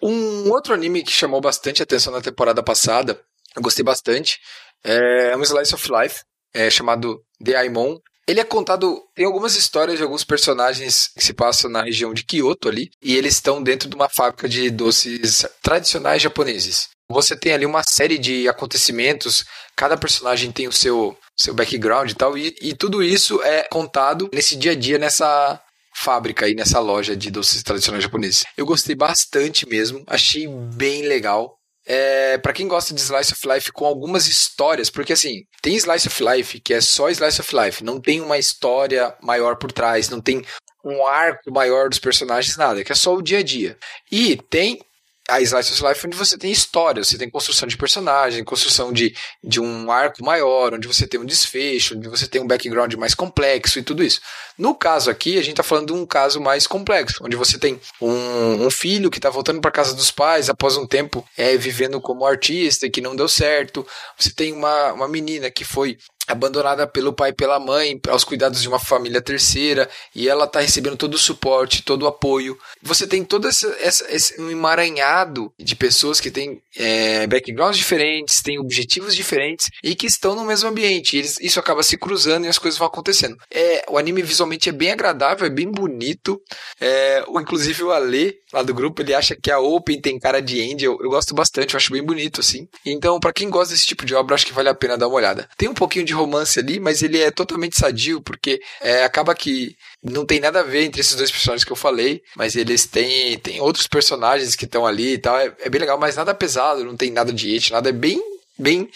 [0.02, 3.18] Um outro anime que chamou bastante atenção na temporada passada,
[3.56, 4.38] eu gostei bastante,
[4.82, 7.98] é um Slice of Life, é, chamado The Aimon.
[8.26, 12.24] Ele é contado, tem algumas histórias de alguns personagens que se passam na região de
[12.24, 16.88] Kyoto ali, e eles estão dentro de uma fábrica de doces tradicionais japoneses.
[17.10, 19.44] Você tem ali uma série de acontecimentos,
[19.76, 24.30] cada personagem tem o seu, seu background e tal, e, e tudo isso é contado
[24.32, 25.60] nesse dia a dia, nessa
[25.94, 28.44] fábrica aí, nessa loja de doces tradicionais japoneses.
[28.56, 31.56] Eu gostei bastante mesmo, achei bem legal.
[31.86, 36.08] É, para quem gosta de Slice of Life com algumas histórias, porque assim, tem Slice
[36.08, 40.08] of Life que é só Slice of Life, não tem uma história maior por trás,
[40.08, 40.42] não tem
[40.84, 43.76] um arco maior dos personagens, nada, que é só o dia a dia.
[44.10, 44.80] E tem
[45.28, 49.14] a Slice of Life onde você tem história, você tem construção de personagem, construção de,
[49.42, 53.14] de um arco maior, onde você tem um desfecho, onde você tem um background mais
[53.14, 54.20] complexo e tudo isso.
[54.58, 57.80] No caso aqui, a gente está falando de um caso mais complexo, onde você tem
[58.00, 62.00] um, um filho que está voltando para casa dos pais após um tempo é, vivendo
[62.00, 63.86] como artista e que não deu certo.
[64.18, 65.96] Você tem uma, uma menina que foi
[66.26, 70.60] abandonada pelo pai e pela mãe aos cuidados de uma família terceira e ela está
[70.60, 72.58] recebendo todo o suporte, todo o apoio.
[72.82, 78.42] Você tem todo essa, essa, esse um emaranhado de pessoas que têm é, backgrounds diferentes,
[78.42, 81.16] têm objetivos diferentes e que estão no mesmo ambiente.
[81.16, 83.36] Eles, isso acaba se cruzando e as coisas vão acontecendo.
[83.50, 86.40] É, o anime visualmente é bem agradável, é bem bonito.
[86.80, 90.60] É, inclusive o Ale, lá do grupo, ele acha que a Open tem cara de
[90.60, 90.96] Angel.
[91.00, 92.68] Eu gosto bastante, eu acho bem bonito assim.
[92.84, 95.16] Então, para quem gosta desse tipo de obra, acho que vale a pena dar uma
[95.16, 95.48] olhada.
[95.56, 99.76] Tem um pouquinho de romance ali, mas ele é totalmente sadio, porque é, acaba que
[100.02, 103.38] não tem nada a ver entre esses dois personagens que eu falei, mas eles têm,
[103.38, 105.38] têm outros personagens que estão ali e tal.
[105.38, 107.88] É, é bem legal, mas nada pesado, não tem nada de hate, nada.
[107.88, 108.22] É bem,
[108.58, 108.88] bem,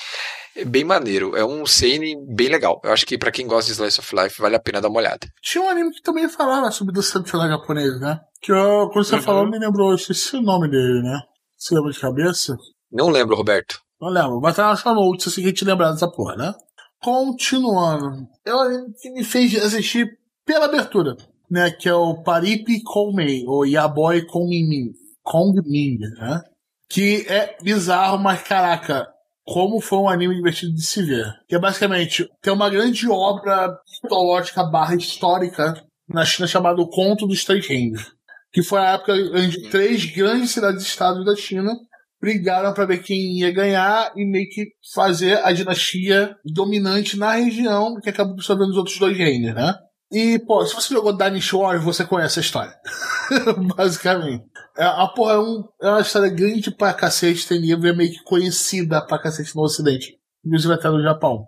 [0.65, 1.37] bem maneiro.
[1.37, 2.81] É um seinen bem legal.
[2.85, 4.99] Eu acho que para quem gosta de Slice of Life, vale a pena dar uma
[4.99, 5.27] olhada.
[5.43, 8.21] Tinha um anime que também falava sobre doce tradicional japonês, né?
[8.41, 9.23] Que eu, quando você Uhum.
[9.23, 11.21] falou, me lembrou, eu esqueci o nome dele, né?
[11.57, 12.57] Você lembra de cabeça?
[12.91, 13.81] Não lembro, Roberto.
[14.01, 16.55] Não lembro, mas tá na sua note se você te lembrar dessa porra, né?
[17.01, 18.27] Continuando.
[18.45, 20.07] É um anime que me fez assistir
[20.47, 21.17] pela abertura,
[21.51, 21.71] né?
[21.71, 24.93] Que é o Paripi Koumei, ou Yaboy Koumimi.
[25.23, 26.41] Kongmin, né?
[26.89, 29.07] Que é bizarro, mas caraca,
[29.49, 31.33] como foi um anime divertido de se ver.
[31.49, 37.27] Que é basicamente, tem uma grande obra mitológica barra histórica na China chamada O Conto
[37.27, 38.13] dos Três Reinos.
[38.53, 41.75] Que foi a época onde três grandes cidades-estados da China
[42.21, 47.95] brigaram para ver quem ia ganhar e meio que fazer a dinastia dominante na região,
[48.03, 49.75] que acabou absorvendo os outros dois reinos, né?
[50.11, 52.75] E, pô, se você jogou Dynasty Warriors, você conhece a história.
[53.77, 54.45] Basicamente.
[54.77, 58.13] É, a porra é, um, é uma história grande pra cacete, tem livro, é meio
[58.13, 60.19] que conhecida pra cacete no Ocidente.
[60.45, 61.47] Inclusive até no Japão.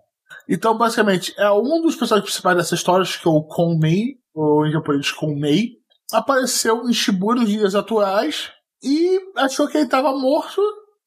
[0.48, 4.72] Então, basicamente, é um dos personagens principais dessa história, que é o Konmei, ou em
[4.72, 5.76] japonês Konmei,
[6.12, 8.50] apareceu em Shibuya nos dias atuais
[8.82, 10.60] e achou que ele estava morto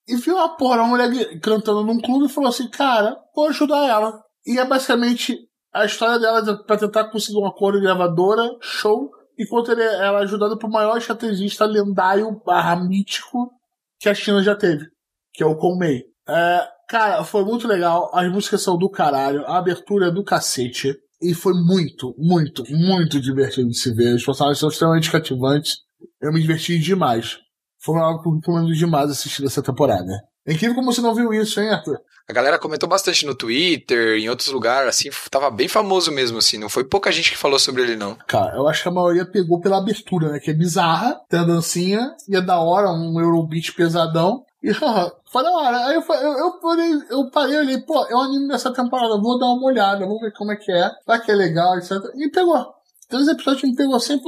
[0.08, 3.86] e viu a porra da mulher cantando num clube e falou assim: Cara, vou ajudar
[3.88, 4.22] ela.
[4.46, 5.38] E é basicamente
[5.74, 10.58] a história dela de- pra tentar conseguir uma coreogravadora, show, enquanto ele, ela é ajudada
[10.58, 13.52] por maior estrategista lendário barra mítico
[14.00, 14.86] que a China já teve,
[15.34, 16.04] que é o Kong Mei.
[16.28, 18.12] É, cara, foi muito legal.
[18.14, 20.96] As músicas são do caralho, a abertura é do cacete.
[21.22, 24.14] E foi muito, muito, muito divertido de se ver.
[24.16, 25.78] Os personagens são extremamente cativantes.
[26.22, 27.38] Eu me diverti demais.
[27.82, 30.12] Foi algo que eu recomendo demais assistir essa temporada.
[30.46, 32.00] É incrível como você não viu isso, hein, Arthur?
[32.28, 36.58] A galera comentou bastante no Twitter, em outros lugares, assim, tava bem famoso mesmo, assim.
[36.58, 38.16] Não foi pouca gente que falou sobre ele, não.
[38.28, 40.40] Cara, eu acho que a maioria pegou pela abertura, né?
[40.40, 44.44] Que é bizarra, tem a dancinha, e é da hora, um Eurobeat pesadão.
[44.62, 44.74] E,
[45.32, 45.86] foi da hora.
[45.86, 49.38] Aí eu, eu, eu, parei, eu parei olhei, pô, é um anime dessa temporada, vou
[49.38, 51.92] dar uma olhada, vou ver como é que é, vai que é legal, etc.
[52.16, 52.74] E pegou.
[53.10, 54.20] Três episódios me pegou 100%.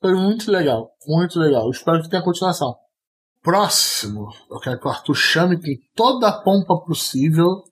[0.00, 1.68] Foi muito legal, muito legal.
[1.70, 2.76] Espero que tenha continuação.
[3.42, 7.64] Próximo, eu quero que o Arthur chame com toda a pompa possível,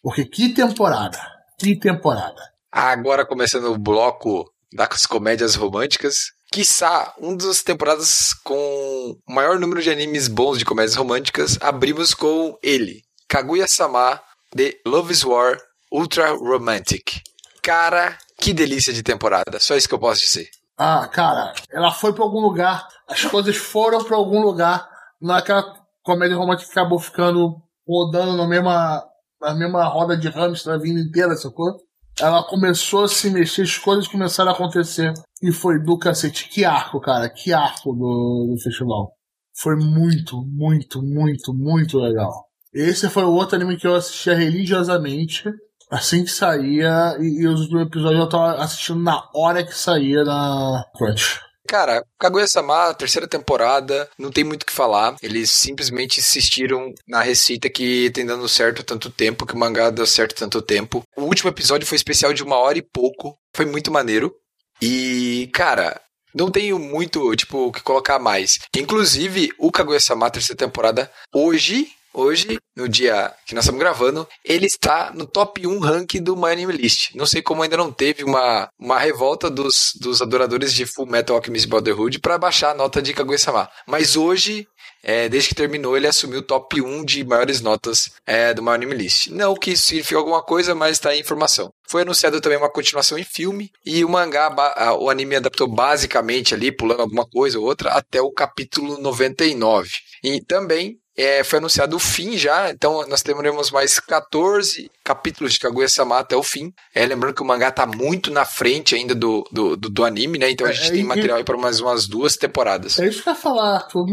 [0.00, 1.18] porque que temporada,
[1.58, 2.40] que temporada.
[2.70, 6.26] Agora começando o bloco das comédias românticas.
[6.52, 12.14] Quiçá, um das temporadas com o maior número de animes bons de comédias românticas, abrimos
[12.14, 14.22] com ele, Kaguya-sama
[14.54, 15.58] de Love is War
[15.90, 17.20] Ultra Romantic.
[17.60, 20.48] Cara, que delícia de temporada, só isso que eu posso dizer.
[20.78, 24.88] Ah, cara, ela foi pra algum lugar, as coisas foram pra algum lugar,
[25.20, 25.64] naquela
[26.02, 27.56] comédia romântica que acabou ficando
[27.86, 29.04] rodando na mesma,
[29.40, 31.76] na mesma roda de hamster a vida inteira, sacou?
[32.18, 35.12] Ela começou a se mexer, as coisas começaram a acontecer.
[35.42, 36.48] E foi do cacete.
[36.48, 39.12] Que arco, cara, que arco do, do festival.
[39.58, 42.46] Foi muito, muito, muito, muito legal.
[42.72, 45.44] Esse foi o outro anime que eu assistia religiosamente.
[45.90, 50.84] Assim que saía, e, e os episódios eu tava assistindo na hora que saía na
[50.96, 51.40] Crunch.
[51.66, 55.16] Cara, Kaguya-sama, terceira temporada, não tem muito o que falar.
[55.22, 60.06] Eles simplesmente insistiram na receita que tem dando certo tanto tempo, que o mangá deu
[60.06, 61.02] certo tanto tempo.
[61.16, 63.36] O último episódio foi especial de uma hora e pouco.
[63.54, 64.32] Foi muito maneiro.
[64.80, 66.00] E, cara,
[66.34, 68.58] não tenho muito, tipo, o que colocar mais.
[68.76, 75.12] Inclusive, o Kaguya-sama, terceira temporada, hoje, hoje, no dia que nós estamos gravando, ele está
[75.14, 77.14] no top 1 rank do My Anime List.
[77.14, 81.36] Não sei como ainda não teve uma, uma revolta dos, dos adoradores de Full Metal
[81.36, 83.68] Alchemist Brotherhood para baixar a nota de Kaguya-sama.
[83.86, 84.66] Mas hoje,
[85.02, 88.70] é, desde que terminou, ele assumiu o top 1 de maiores notas é, do My
[88.70, 89.28] Anime List.
[89.28, 91.70] Não que isso signifique alguma coisa, mas está aí informação.
[91.88, 94.52] Foi anunciado também uma continuação em filme e o mangá,
[94.98, 99.90] o anime adaptou basicamente ali, pulando alguma coisa ou outra, até o capítulo 99.
[100.24, 105.60] E também é, foi anunciado o fim já, então nós teremos mais 14 capítulos de
[105.60, 106.72] Kaguya-sama até o fim.
[106.94, 110.38] É, lembrando que o mangá tá muito na frente ainda do, do, do, do anime,
[110.38, 110.50] né?
[110.50, 112.98] Então a gente É, tem material aí para mais umas duas temporadas.
[112.98, 114.06] É isso que eu ia falar, Arthur.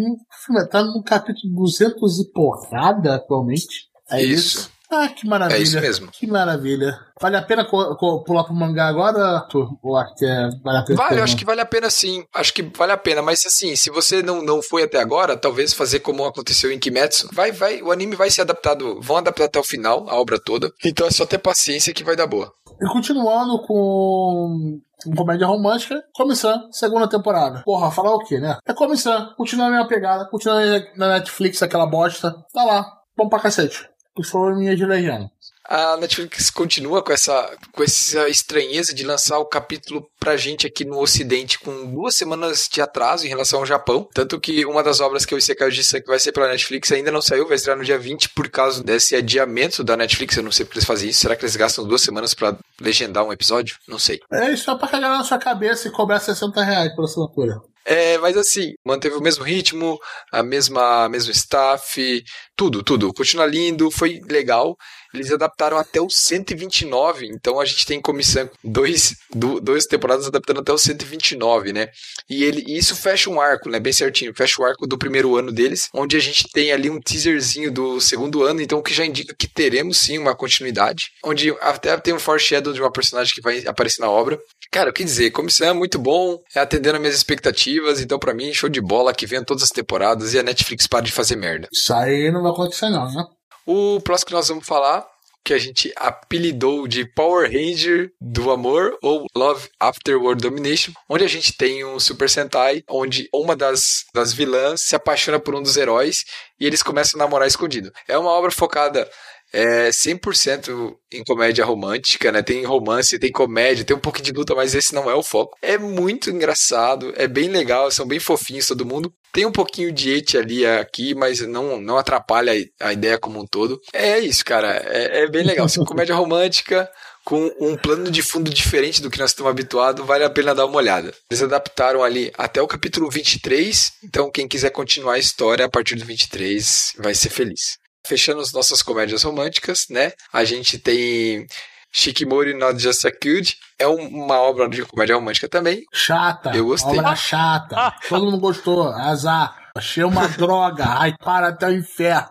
[0.72, 3.88] Tá no capítulo 200 e porrada atualmente.
[4.10, 4.60] É isso?
[4.60, 4.72] Isso.
[4.94, 5.58] Ah, que maravilha.
[5.58, 6.08] É isso mesmo.
[6.12, 7.00] Que maravilha.
[7.20, 9.70] Vale a pena pular pro mangá agora, Arthur?
[9.82, 10.98] Ou acho que é, vale a pena?
[10.98, 12.24] Vale, acho que vale a pena sim.
[12.34, 15.74] Acho que vale a pena, mas assim, se você não, não foi até agora, talvez
[15.74, 19.60] fazer como aconteceu em Kimetsu, vai, vai, o anime vai ser adaptado, vão adaptar até
[19.60, 20.72] o final, a obra toda.
[20.86, 22.52] Então é só ter paciência que vai dar boa.
[22.82, 27.62] E continuando com, com comédia romântica, Comissão, segunda temporada.
[27.64, 28.58] Porra, falar o quê, né?
[28.68, 30.60] É Comissão, continua a mesma pegada, continua
[30.98, 32.36] na Netflix aquela bosta.
[32.54, 32.86] Tá lá,
[33.16, 33.88] bom pra cacete.
[34.16, 35.30] Por favor, minha de legião.
[35.66, 40.84] A Netflix continua com essa, com essa estranheza de lançar o capítulo pra gente aqui
[40.84, 44.07] no Ocidente com duas semanas de atraso em relação ao Japão.
[44.14, 47.11] Tanto que uma das obras que eu Isekai disse que vai ser pela Netflix ainda
[47.11, 50.36] não saiu, vai estrear no dia 20 por causa desse adiamento da Netflix.
[50.36, 51.22] Eu não sei porque eles fazem isso.
[51.22, 53.78] Será que eles gastam duas semanas pra legendar um episódio?
[53.88, 54.20] Não sei.
[54.32, 57.61] É isso, só pra cagar na sua cabeça e cobrar 60 reais por assinatura.
[57.86, 59.99] É, mas assim, manteve o mesmo ritmo,
[60.31, 62.23] a mesma mesmo staff,
[62.55, 63.13] tudo, tudo.
[63.13, 64.77] Continua lindo, foi legal.
[65.13, 69.15] Eles adaptaram até o 129, então a gente tem comissão dois,
[69.61, 71.89] duas temporadas adaptando até o 129, né?
[72.27, 73.79] E ele isso fecha um arco, né?
[73.79, 76.99] Bem certinho, fecha o arco do primeiro ano deles, onde a gente tem ali um
[76.99, 81.51] teaserzinho do segundo ano, então o que já indica que teremos sim uma continuidade, onde
[81.61, 84.39] até tem um foreshadow de uma personagem que vai aparecer na obra.
[84.74, 85.30] Cara, o que dizer?
[85.30, 89.13] Comissão é muito bom, é atendendo as minhas expectativas, então pra mim, show de bola,
[89.13, 91.69] que venha todas as temporadas e a Netflix para de fazer merda.
[91.71, 93.24] Isso aí não vai acontecer, não, né?
[93.67, 95.05] O próximo que nós vamos falar,
[95.45, 101.24] que a gente apelidou de Power Ranger do Amor, ou Love After World Domination, onde
[101.24, 105.61] a gente tem um Super Sentai, onde uma das, das vilãs se apaixona por um
[105.61, 106.26] dos heróis
[106.59, 107.91] e eles começam a namorar escondido.
[108.07, 109.07] É uma obra focada
[109.54, 112.41] É 100% em comédia romântica, né?
[112.41, 115.56] Tem romance, tem comédia, tem um pouquinho de luta, mas esse não é o foco.
[115.62, 119.14] É muito engraçado, é bem legal, são bem fofinhos todo mundo.
[119.32, 123.45] Tem um pouquinho de et ali aqui, mas não, não atrapalha a ideia como um
[123.45, 123.80] todo.
[123.91, 124.76] É isso, cara.
[124.88, 125.66] É, é bem legal.
[125.66, 126.89] Assim, comédia romântica,
[127.24, 130.66] com um plano de fundo diferente do que nós estamos habituados, vale a pena dar
[130.66, 131.14] uma olhada.
[131.32, 135.95] Eles adaptaram ali até o capítulo 23, então quem quiser continuar a história a partir
[135.95, 137.78] do 23 vai ser feliz.
[138.06, 140.12] Fechando as nossas comédias românticas, né?
[140.32, 141.47] A gente tem
[141.91, 143.58] Shikimori Not Just a Cute.
[143.80, 145.84] É uma obra de comédia romântica também.
[145.93, 146.51] Chata.
[146.56, 146.99] Eu gostei.
[146.99, 147.93] Obra chata.
[148.10, 148.89] Todo mundo gostou.
[148.89, 149.56] Azar.
[149.76, 150.86] Achei uma droga.
[150.86, 152.30] Ai, para até o inferno.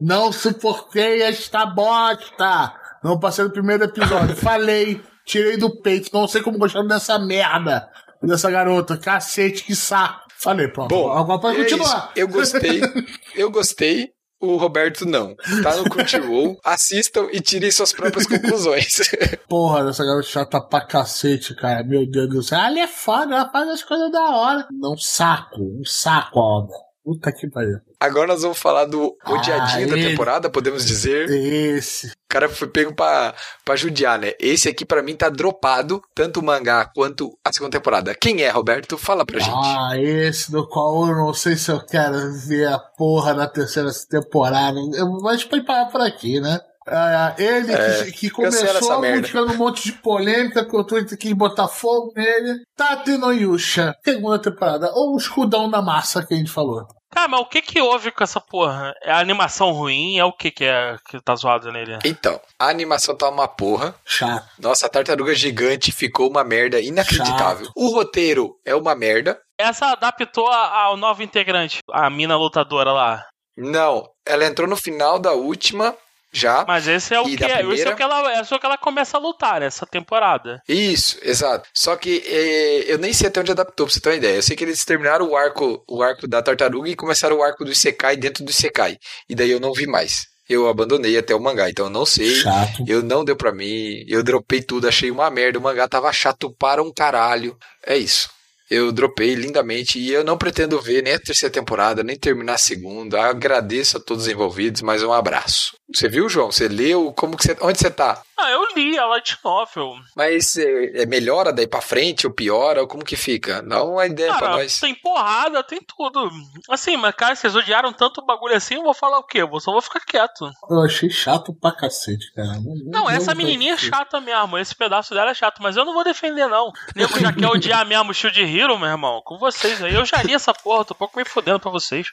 [0.00, 2.74] Não suportei esta bosta.
[3.02, 4.36] Não passei no primeiro episódio.
[4.36, 5.00] Falei.
[5.24, 6.10] Tirei do peito.
[6.12, 7.88] Não sei como gostaram dessa merda.
[8.22, 8.98] Dessa garota.
[8.98, 10.24] Cacete, que saco.
[10.36, 10.88] Falei, pronto.
[10.88, 11.86] Bom, agora pode é continuar.
[11.86, 12.08] isso.
[12.16, 12.80] Eu gostei.
[13.34, 14.08] Eu gostei.
[14.44, 15.34] O Roberto não.
[15.62, 16.58] Tá no Crunchyroll.
[16.64, 18.98] Assistam e tirem suas próprias conclusões.
[19.48, 21.82] Porra, essa garota chata pra cacete, cara.
[21.82, 22.58] Meu Deus do céu.
[22.58, 24.68] Ela é foda, ela faz as coisas da hora.
[24.70, 25.62] Não, um saco.
[25.62, 26.76] Um saco a obra.
[27.04, 27.78] Puta que pariu.
[28.04, 30.10] Agora nós vamos falar do odiadinho Ah, da ele.
[30.10, 31.28] temporada, podemos dizer.
[31.30, 32.08] Esse.
[32.08, 33.32] O cara foi pego pra,
[33.64, 34.32] pra judiar, né?
[34.40, 38.14] Esse aqui pra mim tá dropado, tanto o mangá quanto a segunda temporada.
[38.14, 38.98] Quem é, Roberto?
[38.98, 39.54] Fala pra gente.
[39.54, 43.90] Ah, esse do qual eu não sei se eu quero ver a porra da terceira
[44.10, 44.78] temporada.
[44.94, 46.58] Eu vou te parar por aqui, né?
[46.86, 51.32] Ah, ele É, que, que começou buscando um monte de polêmica, que o Twitter quis
[51.32, 52.60] botar fogo nele.
[52.76, 54.90] Tati no Yusha, segunda temporada.
[54.94, 56.86] Ou o escudão da massa que a gente falou.
[57.14, 58.92] Cara, mas o que que houve com essa porra?
[59.00, 60.18] É a animação ruim?
[60.18, 61.96] É o que que é que tá zoado nele?
[62.04, 63.94] Então, a animação tá uma porra.
[64.04, 64.44] Chato.
[64.58, 67.66] Nossa, a tartaruga gigante ficou uma merda inacreditável.
[67.66, 67.72] Chato.
[67.76, 69.38] O roteiro é uma merda.
[69.56, 73.24] Essa adaptou a- ao novo integrante, a mina lutadora lá.
[73.56, 75.94] Não, ela entrou no final da última
[76.34, 76.64] já.
[76.66, 77.92] Mas esse é o que da é, esse é primeira?
[77.92, 80.60] o que ela, é o que ela começa a lutar nessa temporada.
[80.68, 81.68] Isso, exato.
[81.72, 84.36] Só que eh, eu nem sei até onde adaptou, pra você ter uma ideia.
[84.36, 87.64] Eu sei que eles terminaram o arco, o arco da tartaruga e começaram o arco
[87.64, 88.98] do Isekai dentro do Isekai.
[89.28, 90.26] E daí eu não vi mais.
[90.48, 92.34] Eu abandonei até o mangá, então eu não sei.
[92.34, 92.84] Chato.
[92.86, 95.58] Eu não deu pra mim, eu dropei tudo, achei uma merda.
[95.58, 97.56] O mangá tava chato para um caralho.
[97.86, 98.28] É isso.
[98.70, 102.58] Eu dropei lindamente e eu não pretendo ver nem a terceira temporada, nem terminar a
[102.58, 103.22] segunda.
[103.22, 105.76] Agradeço a todos os envolvidos, mas um abraço.
[105.94, 106.50] Você viu, João?
[106.50, 107.12] Você leu?
[107.16, 108.20] Como que você, onde você tá?
[108.36, 109.94] Ah, eu li a light novel.
[110.16, 112.80] Mas é, é melhora daí pra frente ou piora?
[112.80, 113.62] Ou como que fica?
[113.62, 114.80] Dá uma ideia pra Cara, nós.
[114.80, 116.28] tem porrada, tem tudo.
[116.68, 119.40] Assim, mas cara, vocês odiaram tanto o bagulho assim, eu vou falar o quê?
[119.42, 120.50] Eu só vou ficar quieto.
[120.68, 122.58] Eu achei chato pra cacete, cara.
[122.86, 124.58] Não, essa sei menininha é chata mesmo.
[124.58, 126.72] Esse pedaço dela é chato, mas eu não vou defender, não.
[126.96, 129.22] Nego já quer odiar mesmo o Shield Hero, meu irmão.
[129.24, 129.94] Com vocês aí.
[129.94, 132.08] Eu já li essa porra, tô um pouco me fodendo pra vocês.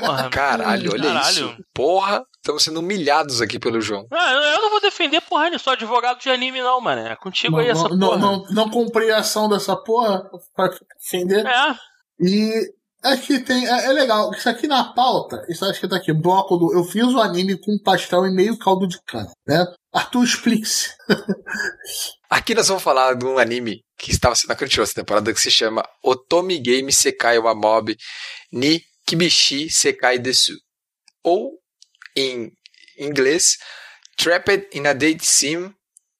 [0.00, 1.30] Porra, Caralho, olha caralho.
[1.30, 1.56] isso.
[1.74, 4.06] Porra, estamos sendo humilhados aqui pelo João.
[4.12, 7.02] Ah, eu, não vou defender porra, nenhuma, sou advogado de anime, não, mano.
[7.02, 8.18] É contigo Não, aí essa não, não, porra.
[8.20, 10.22] não, não comprei a ação dessa porra
[10.54, 11.44] pra defender.
[11.44, 11.74] É,
[12.20, 12.72] E
[13.02, 13.66] aqui tem.
[13.66, 16.72] É, é legal, isso aqui na pauta, isso acho que tá aqui, bloco do.
[16.72, 19.66] Eu fiz o anime com pastel e meio caldo de cana, né?
[19.92, 20.90] Arthur, explique-se.
[22.28, 25.50] Aqui nós vamos falar de um anime que estava sendo Crunchyroll essa temporada que se
[25.50, 27.96] chama Otomi Game Sekai wa Mob
[28.52, 30.54] ni Kibishi Sekai Desu.
[31.24, 31.52] Ou,
[32.16, 32.50] em
[32.98, 33.56] inglês,
[34.16, 35.72] Trapped in a Date Sim,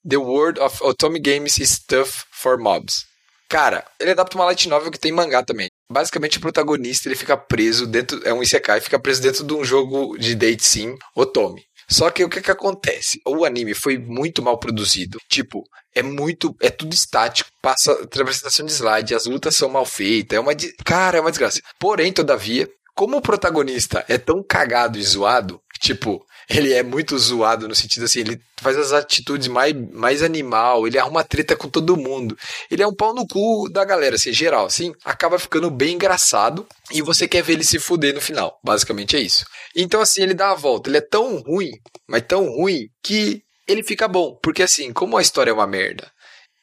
[0.09, 3.05] The World of Otomi Games is Tough for Mobs.
[3.49, 5.68] Cara, ele adapta uma light novel que tem mangá também.
[5.90, 8.20] Basicamente, o protagonista ele fica preso dentro.
[8.24, 11.62] É um Isekai, fica preso dentro de um jogo de date sim, Otomi.
[11.88, 13.20] Só que o que que acontece?
[13.24, 15.18] O anime foi muito mal produzido.
[15.30, 15.62] Tipo,
[15.94, 16.55] é muito.
[16.61, 17.49] É tudo estático.
[17.62, 20.36] Passa apresentação de slide, as lutas são mal feitas.
[20.36, 20.53] É uma.
[20.53, 21.61] de- Cara, é uma desgraça.
[21.78, 27.68] Porém, todavia, como o protagonista é tão cagado e zoado, tipo, ele é muito zoado
[27.68, 31.97] no sentido assim, ele faz as atitudes mais, mais animal, ele arruma treta com todo
[31.97, 32.37] mundo.
[32.70, 36.66] Ele é um pau no cu da galera, assim, geral, assim, acaba ficando bem engraçado
[36.91, 38.59] e você quer ver ele se fuder no final.
[38.64, 39.45] Basicamente é isso.
[39.74, 40.89] Então, assim, ele dá a volta.
[40.89, 41.70] Ele é tão ruim,
[42.09, 44.39] mas tão ruim, que ele fica bom.
[44.43, 46.11] Porque, assim, como a história é uma merda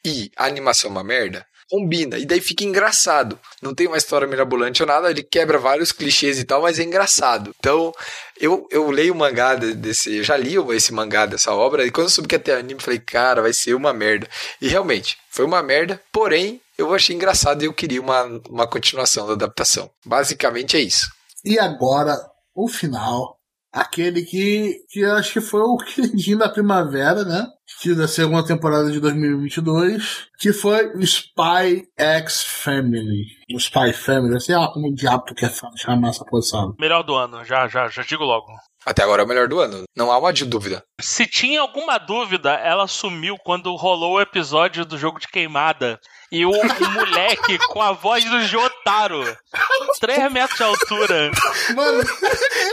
[0.04, 2.18] e a animação é uma merda, combina.
[2.18, 3.38] E daí fica engraçado.
[3.62, 6.82] Não tem uma história mirabolante ou nada, ele quebra vários clichês e tal, mas é
[6.82, 7.54] engraçado.
[7.58, 7.92] Então,
[8.40, 10.22] eu, eu leio o mangá de- desse.
[10.22, 12.98] Já li esse mangá dessa obra, e quando eu soube que ia ter anime, falei,
[13.00, 14.28] cara, vai ser uma merda.
[14.60, 19.26] E realmente, foi uma merda, porém, eu achei engraçado e eu queria uma, uma continuação
[19.26, 19.90] da adaptação.
[20.04, 21.06] Basicamente é isso.
[21.44, 22.16] E agora,
[22.54, 23.36] o final.
[23.74, 27.46] Aquele que, que acho que foi o queridinho da primavera, né?
[27.80, 33.26] que da segunda temporada de 2022, que foi o Spy X Family.
[33.52, 36.74] O Spy Family, sei lá como o diabo quer chamar essa posição.
[36.78, 38.46] Melhor do ano, já, já, já digo logo.
[38.86, 39.84] Até agora é o melhor do ano.
[39.96, 40.82] Não há uma de dúvida.
[41.00, 45.98] Se tinha alguma dúvida, ela sumiu quando rolou o episódio do jogo de queimada.
[46.30, 49.24] E o, o moleque com a voz do Jotaro.
[50.00, 51.30] 3 metros de altura.
[51.74, 52.02] Mano,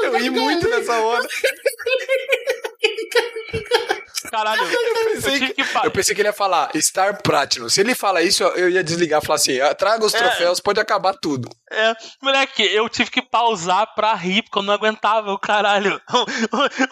[0.04, 1.28] Eu ri muito nessa hora.
[4.32, 7.68] Caralho, eu tive que Eu pensei que ele ia falar Star Platinum.
[7.70, 10.18] Se ele fala isso, eu ia desligar e falar assim: ah, traga os É.
[10.18, 11.50] troféus, pode acabar tudo.
[11.72, 16.00] É, moleque, eu tive que pausar pra rir, porque eu não aguentava o caralho.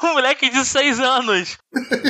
[0.04, 1.58] Um, moleque de 6 anos.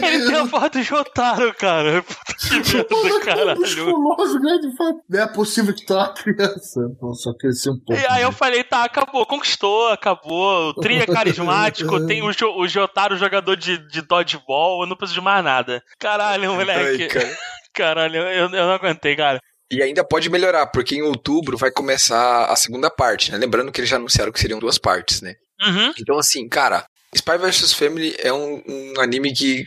[0.02, 2.02] Ele tem a voz do Jotaro, cara.
[2.04, 3.60] Puta que merda, caralho.
[3.60, 4.94] musculoso, grande fã.
[5.10, 6.80] Não é possível que é uma criança.
[7.14, 8.02] Só crescer um pouco.
[8.02, 10.70] E aí eu falei, tá, acabou, conquistou, acabou.
[10.70, 14.96] O Tri é carismático, tem o, Jo- o Jotaro jogador de, de dodgeball, eu não
[14.96, 15.84] preciso de mais nada.
[16.00, 17.04] Caralho, moleque.
[17.04, 17.38] Ai, cara.
[17.74, 19.40] Caralho, eu, eu não aguentei, cara.
[19.72, 23.38] E ainda pode melhorar, porque em outubro vai começar a segunda parte, né?
[23.38, 25.36] Lembrando que eles já anunciaram que seriam duas partes, né?
[25.62, 25.94] Uhum.
[26.00, 29.66] Então, assim, cara, Spy vs Family é um, um anime que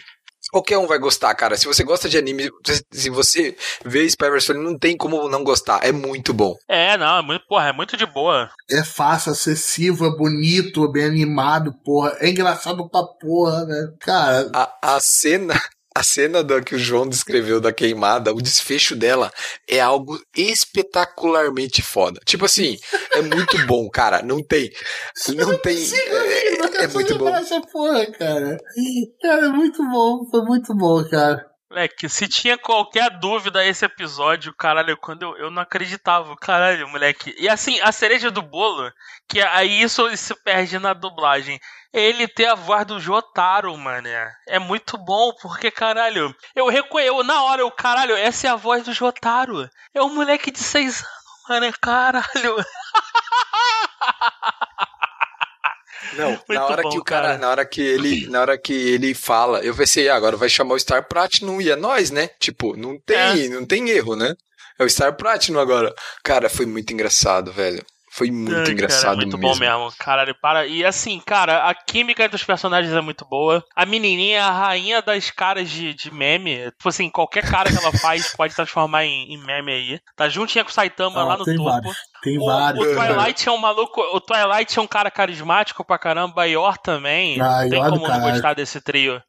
[0.52, 1.56] qualquer um vai gostar, cara.
[1.56, 2.50] Se você gosta de anime,
[2.92, 5.80] se- você vê Spy vs Family, não tem como não gostar.
[5.82, 6.54] É muito bom.
[6.68, 8.50] É, não, é muito, porra, é muito de boa.
[8.70, 12.16] É fácil, acessível, é bonito, é bem animado, porra.
[12.20, 13.88] É engraçado pra porra, né?
[14.00, 15.54] Cara, A, a cena.
[15.94, 19.30] A cena da que o João descreveu da queimada, o desfecho dela
[19.68, 22.18] é algo espetacularmente foda.
[22.24, 22.78] Tipo assim,
[23.12, 24.22] é muito bom, cara.
[24.22, 24.70] Não tem.
[25.36, 25.76] Não tem.
[25.76, 27.28] É, é muito bom.
[27.28, 28.56] Essa porra, cara.
[29.20, 30.24] Cara, é muito bom.
[30.30, 31.52] Foi muito bom, cara.
[31.72, 37.34] Moleque, se tinha qualquer dúvida esse episódio, caralho, quando eu, eu não acreditava, caralho, moleque.
[37.38, 38.92] E assim, a cereja do bolo,
[39.26, 41.58] que aí isso se perde na dublagem.
[41.90, 44.06] Ele ter a voz do Jotaro, mano.
[44.46, 48.84] É muito bom, porque, caralho, eu reconheço, na hora, eu, caralho, essa é a voz
[48.84, 49.66] do Jotaro.
[49.94, 52.56] É um moleque de seis anos, mano, caralho.
[56.14, 57.38] Não, Muito na hora bom, que o cara, cara.
[57.38, 60.74] na hora que ele, na hora que ele fala, eu pensei, "Ah, agora vai chamar
[60.74, 62.28] o Star Platinum e é nós, né?
[62.40, 64.34] Tipo, não tem, não tem erro, né?
[64.78, 65.92] É o Star Platinum agora.
[66.24, 67.84] Cara, foi muito engraçado, velho.
[68.14, 69.54] Foi muito Ai, engraçado cara, é muito mesmo.
[69.54, 69.94] bom mesmo.
[69.98, 70.66] Caralho, para.
[70.66, 73.64] E assim, cara, a química entre os personagens é muito boa.
[73.74, 76.58] A menininha é a rainha das caras de, de meme.
[76.72, 80.00] Tipo assim, qualquer cara que ela faz pode transformar em, em meme aí.
[80.14, 81.64] Tá juntinha com o Saitama Ah, lá no topo.
[81.64, 81.96] vários.
[82.22, 82.86] Tem O, vários.
[82.86, 84.00] o Twilight é um maluco.
[84.00, 86.46] O Twilight é um cara carismático pra caramba.
[86.46, 87.40] Yor também.
[87.40, 89.20] Ah, não tem do como não gostar desse trio.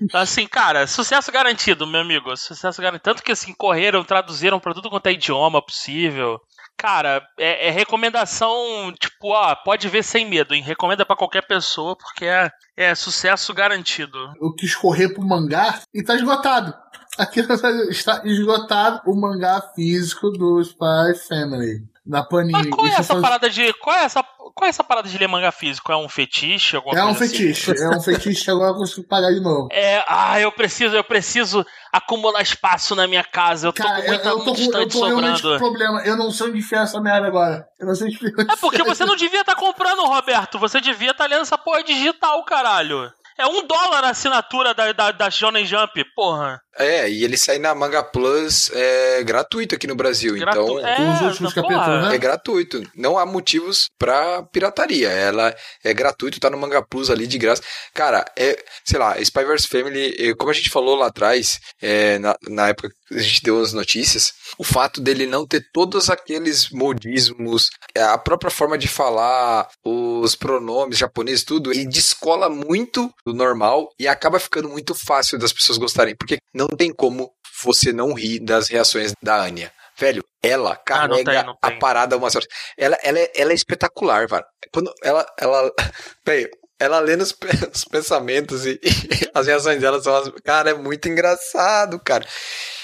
[0.00, 2.36] Então, assim, cara, sucesso garantido, meu amigo.
[2.36, 3.02] Sucesso garantido.
[3.02, 6.38] Tanto que, assim, correram, traduziram pra tudo quanto é idioma possível.
[6.78, 10.62] Cara, é, é recomendação, tipo, ó, pode ver sem medo, hein?
[10.62, 14.16] Recomenda pra qualquer pessoa, porque é, é sucesso garantido.
[14.40, 16.72] Eu quis correr pro mangá e tá esgotado.
[17.18, 21.82] Aqui está esgotado o mangá físico do Spy Family.
[22.06, 22.52] Na Panini.
[22.52, 23.72] Mas qual é Isso essa foi- parada de.
[23.74, 25.90] Qual é essa, qual é essa parada de ler manga físico?
[25.90, 26.76] É um fetiche?
[26.76, 27.26] Alguma É um assim?
[27.28, 27.72] fetiche.
[27.82, 29.68] É um fetiche agora eu consigo pagar de novo.
[29.72, 33.66] É, ah, eu preciso, eu preciso acumular espaço na minha casa.
[33.66, 35.58] Eu tô Cara, com eu, muita, eu tô, muito eu tô realmente com sobrando.
[35.58, 36.00] problema.
[36.04, 37.66] Eu não sei onde enfiar essa merda agora.
[37.80, 38.46] Eu não sei onde enfiar.
[38.52, 40.58] É porque você não devia estar comprando, Roberto.
[40.60, 43.10] Você devia estar lendo essa porra digital, caralho.
[43.38, 46.58] É um dólar a assinatura da, da, da Shonen Jump, porra.
[46.78, 50.34] É, e ele sai na Manga Plus é, gratuito aqui no Brasil.
[50.34, 51.68] Gratu- Então, é, os últimos porra.
[51.68, 52.14] capítulos, né?
[52.14, 52.82] É gratuito.
[52.94, 55.08] Não há motivos pra pirataria.
[55.10, 57.62] Ela é gratuito, tá no Manga Plus ali de graça.
[57.94, 62.18] Cara, é, sei lá, Spy vs Family, eh, como a gente falou lá atrás, é,
[62.18, 66.70] na, na época a gente deu as notícias, o fato dele não ter todos aqueles
[66.70, 73.32] modismos, é, a própria forma de falar, os pronomes japoneses, tudo, ele descola muito do
[73.32, 77.30] normal e acaba ficando muito fácil das pessoas gostarem, porque não tem como
[77.62, 79.72] você não rir das reações da Anya.
[79.98, 81.78] Velho, ela Ah, não carrega tem, não a tem.
[81.78, 82.46] parada umas horas.
[82.76, 84.44] Ela, ela, é, ela é espetacular, cara.
[84.70, 85.24] Quando ela.
[85.40, 85.72] ela
[86.26, 87.34] velho, ela lendo os,
[87.74, 90.14] os pensamentos e, e as reações dela são.
[90.14, 92.26] As, cara, é muito engraçado, cara.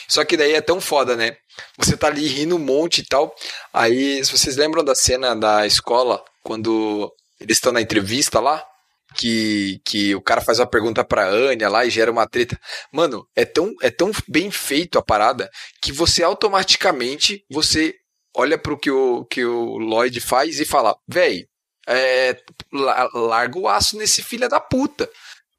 [0.08, 1.36] Só que daí é tão foda, né?
[1.78, 3.34] Você tá ali rindo um monte e tal.
[3.72, 8.62] Aí, se vocês lembram da cena da escola, quando eles estão na entrevista lá,
[9.14, 12.58] que, que o cara faz uma pergunta pra Anya lá e gera uma treta.
[12.92, 17.94] Mano, é tão, é tão bem feito a parada que você automaticamente você
[18.34, 21.46] olha pro que o, que o Lloyd faz e fala, véi,
[21.86, 22.36] é,
[22.72, 25.08] la- larga o aço nesse filho da puta.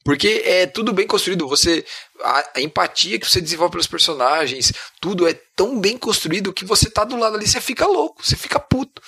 [0.05, 1.47] Porque é tudo bem construído.
[1.47, 1.85] Você
[2.21, 6.89] a, a empatia que você desenvolve pelos personagens, tudo é tão bem construído que você
[6.89, 9.01] tá do lado ali, você fica louco, você fica puto.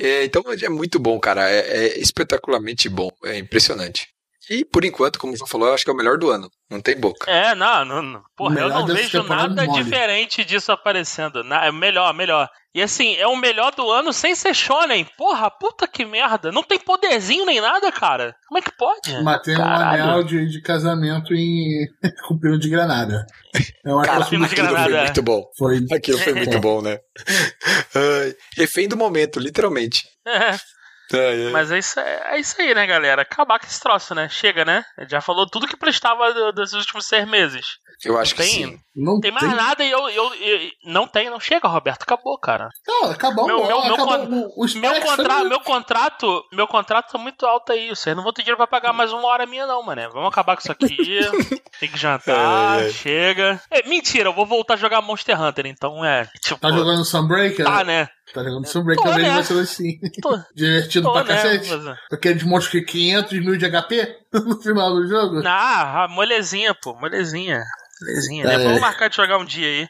[0.00, 1.50] É, então é muito bom, cara.
[1.50, 3.10] É, é espetacularmente bom.
[3.24, 4.08] É impressionante.
[4.50, 6.50] E, por enquanto, como João falou, eu acho que é o melhor do ano.
[6.68, 7.30] Não tem boca.
[7.30, 8.22] É, não, não, não.
[8.36, 9.84] Porra, eu não vejo nada mole.
[9.84, 11.44] diferente disso aparecendo.
[11.44, 12.48] Na- É melhor, melhor.
[12.74, 15.06] E assim, é o melhor do ano sem ser shonen.
[15.18, 16.50] Porra, puta que merda.
[16.50, 18.34] Não tem poderzinho nem nada, cara.
[18.48, 19.22] Como é que pode?
[19.22, 21.86] Matei um anel de, de casamento em
[22.26, 23.26] com pino de granada.
[23.84, 25.02] Eu acho Cara, pino de aquilo granada, foi é.
[25.02, 25.50] muito bom.
[25.58, 25.86] foi.
[25.92, 26.98] Aquilo foi muito bom, né?
[27.94, 30.06] Ai, refém do momento, literalmente.
[30.26, 30.50] É,
[31.12, 31.50] ai.
[31.52, 33.20] mas é isso, é isso aí, né, galera?
[33.20, 34.30] Acabar com esse troço, né?
[34.30, 34.82] Chega, né?
[35.10, 37.66] Já falou tudo que prestava dos últimos seis meses.
[38.04, 38.78] Eu acho que tem- sim.
[38.94, 42.02] Não Não tem mais nada e eu, eu, eu- Não tem, não chega, Roberto.
[42.02, 42.68] Acabou, cara.
[42.86, 43.46] Não, acabou.
[43.46, 44.18] Meu- meu- meu acabou.
[44.26, 45.34] con- o, o Meu, contra...
[45.38, 47.88] foi- meu contrato, meu contrato tá muito alto aí.
[47.88, 50.08] Vocês não vão ter dinheiro pra pagar mais uma hora minha, não, mané.
[50.08, 50.96] Vamos acabar com isso aqui.
[51.80, 52.90] Tem que jantar, Ai, ai.
[52.90, 53.60] chega.
[53.70, 56.28] É, mentira, eu vou voltar a jogar Monster Hunter, então é.
[56.42, 57.64] Tipo, Tá jogando Sunbreaker?
[57.64, 58.08] tá, né?
[58.34, 59.30] Tá jogando Sunbreaker, né?
[59.30, 59.98] vai ser assim.
[60.20, 61.34] Tô, Divertido tô, pra né?
[61.34, 61.70] cacete.
[61.76, 65.40] Mas- Aqueles monstros que 500 mil de HP no final do jogo.
[65.46, 67.62] Ah, molezinha, pô, molezinha.
[68.04, 68.44] Molezinha.
[68.44, 68.48] É.
[68.48, 69.88] Depois vamos marcar de jogar um dia aí.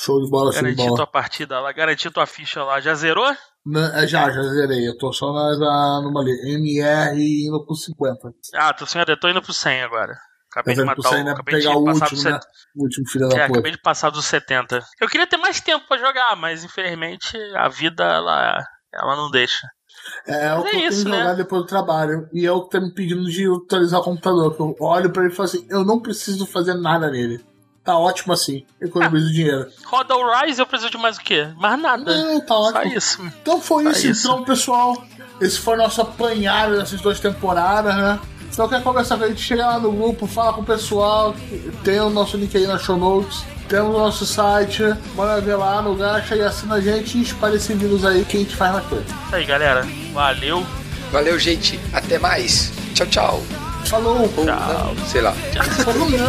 [0.00, 0.96] Show de bola, show de Garantir bola.
[0.96, 2.80] tua partida lá, garantir tua ficha lá.
[2.80, 3.34] Já zerou?
[3.66, 4.86] Na- é, já, já zerei.
[4.88, 6.30] Eu tô só na, na, numa ali.
[6.54, 7.16] MR
[7.46, 8.28] indo pro 50.
[8.54, 10.14] Ah, tô senhora, eu tô indo pro 100 agora.
[10.52, 11.24] Acabei Tá de matar 100, o.
[11.24, 11.30] né?
[11.32, 12.30] Acabei de Pegar o passar último, né?
[12.30, 12.46] 70.
[12.76, 13.44] O último filho É, da puta.
[13.52, 14.84] acabei de passar dos 70.
[15.00, 18.64] Eu queria ter mais tempo pra jogar, mas infelizmente a vida ela,
[18.94, 19.66] ela não deixa.
[20.26, 21.22] É, o Mas que é eu isso, tenho né?
[21.22, 22.28] jogar depois do trabalho.
[22.32, 24.54] E é o que tá me pedindo de atualizar o computador.
[24.54, 27.40] Que eu olho pra ele e falo assim: eu não preciso fazer nada nele.
[27.84, 28.66] Tá ótimo assim.
[28.80, 29.66] Economizo dinheiro.
[29.86, 31.48] Roda o Rise eu preciso de mais o quê?
[31.56, 32.04] Mais nada.
[32.04, 32.94] Não, tá Só ótimo.
[32.94, 33.22] isso.
[33.42, 34.28] Então foi Só isso, isso.
[34.28, 35.02] então, pessoal.
[35.40, 38.20] Esse foi nosso apanhado dessas duas temporadas, né?
[38.50, 41.34] Se você quer conversar com a gente, chega lá no grupo, fala com o pessoal.
[41.84, 43.44] Tem o nosso link aí na show notes.
[43.68, 44.82] Temos o nosso site.
[45.14, 48.36] Bora ver lá no Gacha e assina a gente e espalha esse vírus aí que
[48.36, 49.04] a gente faz na coisa.
[49.04, 49.86] Isso aí, galera.
[50.12, 50.66] Valeu.
[51.12, 51.78] Valeu, gente.
[51.92, 52.72] Até mais.
[52.94, 53.42] Tchau, tchau.
[53.84, 54.30] Falou!
[54.36, 55.32] Ou não, sei lá.
[55.84, 56.28] Falou não!